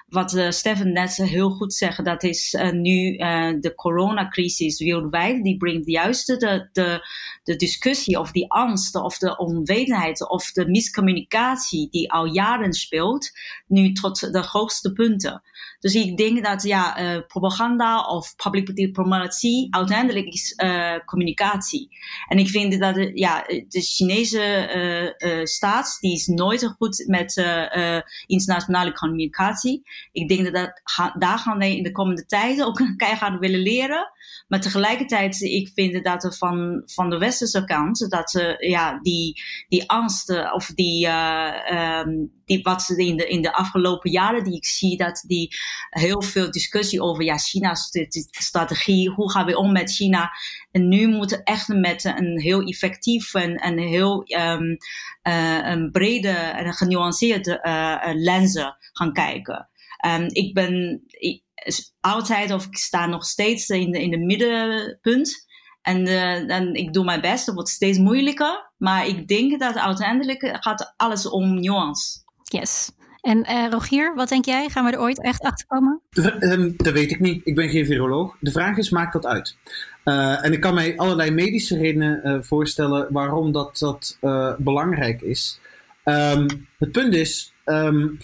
[0.10, 5.44] wat uh, Stefan net heel goed zegt, dat is uh, nu uh, de coronacrisis wereldwijd,
[5.44, 7.08] die brengt juist de, de,
[7.44, 13.32] de discussie of die angst of de onwetendheid of de miscommunicatie die al jaren speelt,
[13.68, 15.42] nu tot de hoogste punten.
[15.80, 21.90] Dus ik denk dat ja, propaganda of public diplomatie uiteindelijk is uh, communicatie.
[22.28, 27.44] En ik vind dat ja, de Chinese staat die is nooit goed met
[28.26, 29.84] internationale communicatie.
[30.12, 34.12] Ik denk dat, dat daar gaan we in de komende tijden ook keihard willen leren.
[34.48, 39.42] Maar tegelijkertijd, ik vind dat er van, van de westerse kant, dat ze ja, die,
[39.68, 44.44] die angst of die, uh, um, die wat ze in de, in de afgelopen jaren
[44.44, 45.56] die ik zie, dat die
[45.90, 47.90] heel veel discussie over ja, China's
[48.32, 50.32] strategie, hoe gaan we om met China.
[50.72, 54.78] En nu moeten echt met een heel effectief en, en heel um,
[55.24, 57.60] uh, een brede en genuanceerde
[58.16, 59.70] lenzen gaan kijken.
[60.06, 61.44] Um, ik ben ik,
[62.02, 65.48] altijd of ik sta nog steeds in de, in de middenpunt.
[65.82, 68.72] En, uh, en ik doe mijn best, het wordt steeds moeilijker.
[68.78, 72.20] Maar ik denk dat uiteindelijk gaat alles om nuance.
[72.44, 72.92] Yes.
[73.22, 74.70] En uh, Rogier, wat denk jij?
[74.70, 76.02] Gaan we er ooit echt achter komen?
[76.40, 77.42] Um, dat weet ik niet.
[77.44, 78.36] Ik ben geen viroloog.
[78.40, 79.58] De vraag is, maakt dat uit?
[80.06, 84.18] Uh, en ik kan mij allerlei medische redenen uh, voorstellen waarom dat, dat
[84.60, 85.60] belangrijk is.
[86.04, 88.18] Um, het punt is, um,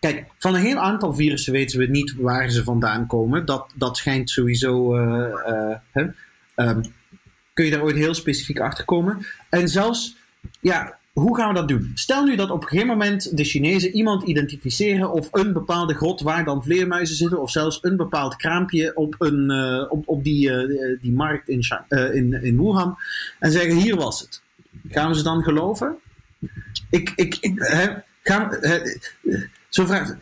[0.00, 3.44] kijk, van een heel aantal virussen weten we niet waar ze vandaan komen.
[3.44, 4.96] Dat, dat schijnt sowieso.
[4.96, 6.08] Uh, uh,
[6.56, 6.82] um,
[7.52, 9.26] kun je daar ooit heel specifiek achter komen.
[9.50, 10.16] En zelfs,
[10.60, 11.92] ja, hoe gaan we dat doen?
[11.94, 16.20] Stel nu dat op een gegeven moment de Chinezen iemand identificeren of een bepaalde grot
[16.20, 20.50] waar dan vleermuizen zitten, of zelfs een bepaald kraampje op, een, uh, op, op die,
[21.00, 22.96] die markt in, in, in Wuhan
[23.38, 24.42] en zeggen: hier was het.
[24.88, 25.96] Gaan we ze dan geloven?
[26.90, 27.88] Ik, ik, hè,
[29.70, 30.16] zo vraagt.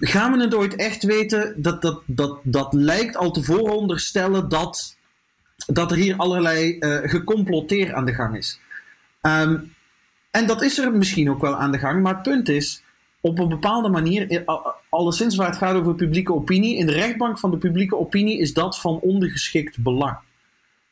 [0.00, 1.54] Gaan we het ooit echt weten?
[1.56, 4.96] Dat, dat, dat, dat lijkt al te vooronderstellen dat,
[5.66, 6.76] dat er hier allerlei
[7.08, 8.60] gecomploteer aan de gang is.
[9.22, 9.74] Um,
[10.32, 12.82] en dat is er misschien ook wel aan de gang, maar het punt is,
[13.20, 17.38] op een bepaalde manier, eh, alleszins waar het gaat over publieke opinie, in de rechtbank
[17.38, 20.16] van de publieke opinie is dat van ondergeschikt belang.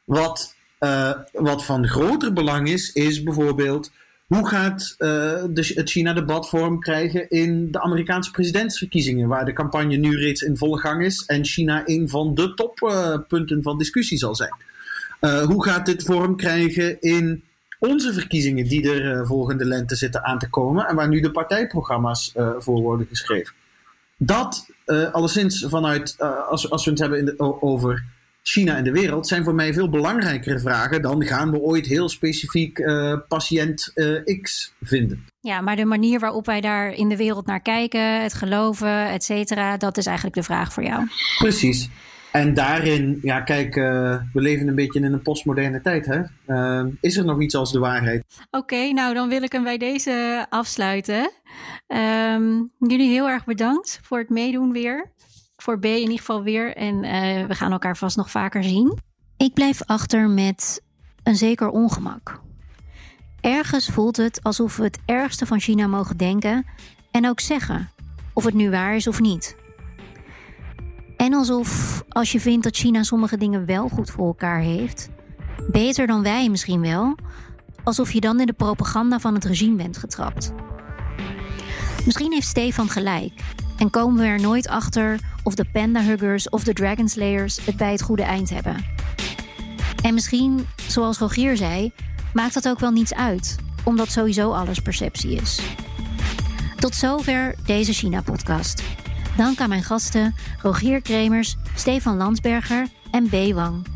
[0.04, 3.92] Wat, uh, wat van groter belang is, is bijvoorbeeld
[4.30, 10.16] hoe gaat de, het China-debat vorm krijgen in de Amerikaanse presidentsverkiezingen, waar de campagne nu
[10.16, 14.34] reeds in volle gang is en China een van de toppunten uh, van discussie zal
[14.34, 14.54] zijn.
[15.20, 17.44] hoe gaat dit vorm krijgen in
[17.78, 22.32] onze verkiezingen die er volgende lente zitten aan te komen en waar nu de partijprogramma's
[22.58, 23.54] voor worden geschreven.
[24.16, 24.66] Dat,
[25.12, 26.16] alleszins vanuit,
[26.48, 28.04] als, als we het hebben in over
[28.42, 32.08] China en de wereld, zijn voor mij veel belangrijkere vragen dan gaan we ooit heel
[32.08, 32.82] specifiek
[33.28, 33.92] patiënt
[34.42, 35.24] X vinden.
[35.40, 39.24] Ja, maar de manier waarop wij daar in de wereld naar kijken, het geloven, et
[39.24, 41.06] cetera, dat is eigenlijk de vraag voor jou.
[41.38, 41.88] Precies.
[42.32, 43.84] En daarin, ja, kijk, uh,
[44.32, 46.06] we leven een beetje in een postmoderne tijd.
[46.06, 46.20] Hè?
[46.46, 48.24] Uh, is er nog iets als de waarheid?
[48.50, 51.30] Oké, okay, nou dan wil ik hem bij deze afsluiten.
[51.88, 55.10] Um, jullie heel erg bedankt voor het meedoen weer.
[55.62, 56.76] Voor B in ieder geval weer.
[56.76, 58.98] En uh, we gaan elkaar vast nog vaker zien.
[59.36, 60.82] Ik blijf achter met
[61.22, 62.40] een zeker ongemak.
[63.40, 66.66] Ergens voelt het alsof we het ergste van China mogen denken
[67.10, 67.90] en ook zeggen,
[68.32, 69.56] of het nu waar is of niet.
[71.16, 75.08] En alsof als je vindt dat China sommige dingen wel goed voor elkaar heeft,
[75.70, 77.14] beter dan wij misschien wel,
[77.84, 80.52] alsof je dan in de propaganda van het regime bent getrapt.
[82.04, 83.32] Misschien heeft Stefan gelijk
[83.80, 87.76] en komen we er nooit achter of de Panda Huggers of de Dragon Slayers het
[87.76, 88.84] bij het goede eind hebben.
[90.02, 91.92] En misschien, zoals Rogier zei,
[92.32, 95.60] maakt dat ook wel niets uit, omdat sowieso alles perceptie is.
[96.76, 98.82] Tot zover deze China-podcast.
[99.36, 103.54] Dank aan mijn gasten Rogier Kremers, Stefan Landsberger en B.
[103.54, 103.86] Wang.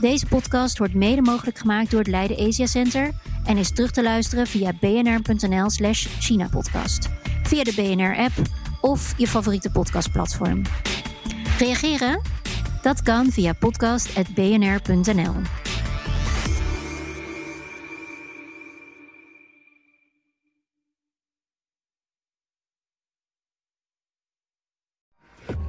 [0.00, 3.10] Deze podcast wordt mede mogelijk gemaakt door het Leiden Asia Center
[3.44, 7.08] en is terug te luisteren via bnr.nl/slash China-podcast,
[7.42, 10.62] via de BNR-app of je favoriete podcastplatform.
[11.58, 12.20] Reageren?
[12.82, 15.34] Dat kan via podcast.bnr.nl.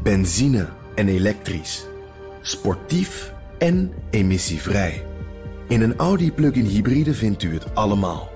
[0.03, 1.85] Benzine en elektrisch.
[2.41, 5.05] Sportief en emissievrij.
[5.67, 8.29] In een Audi plug-in hybride vindt u het allemaal.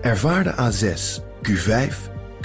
[0.00, 2.15] Ervaar de A6, Q5,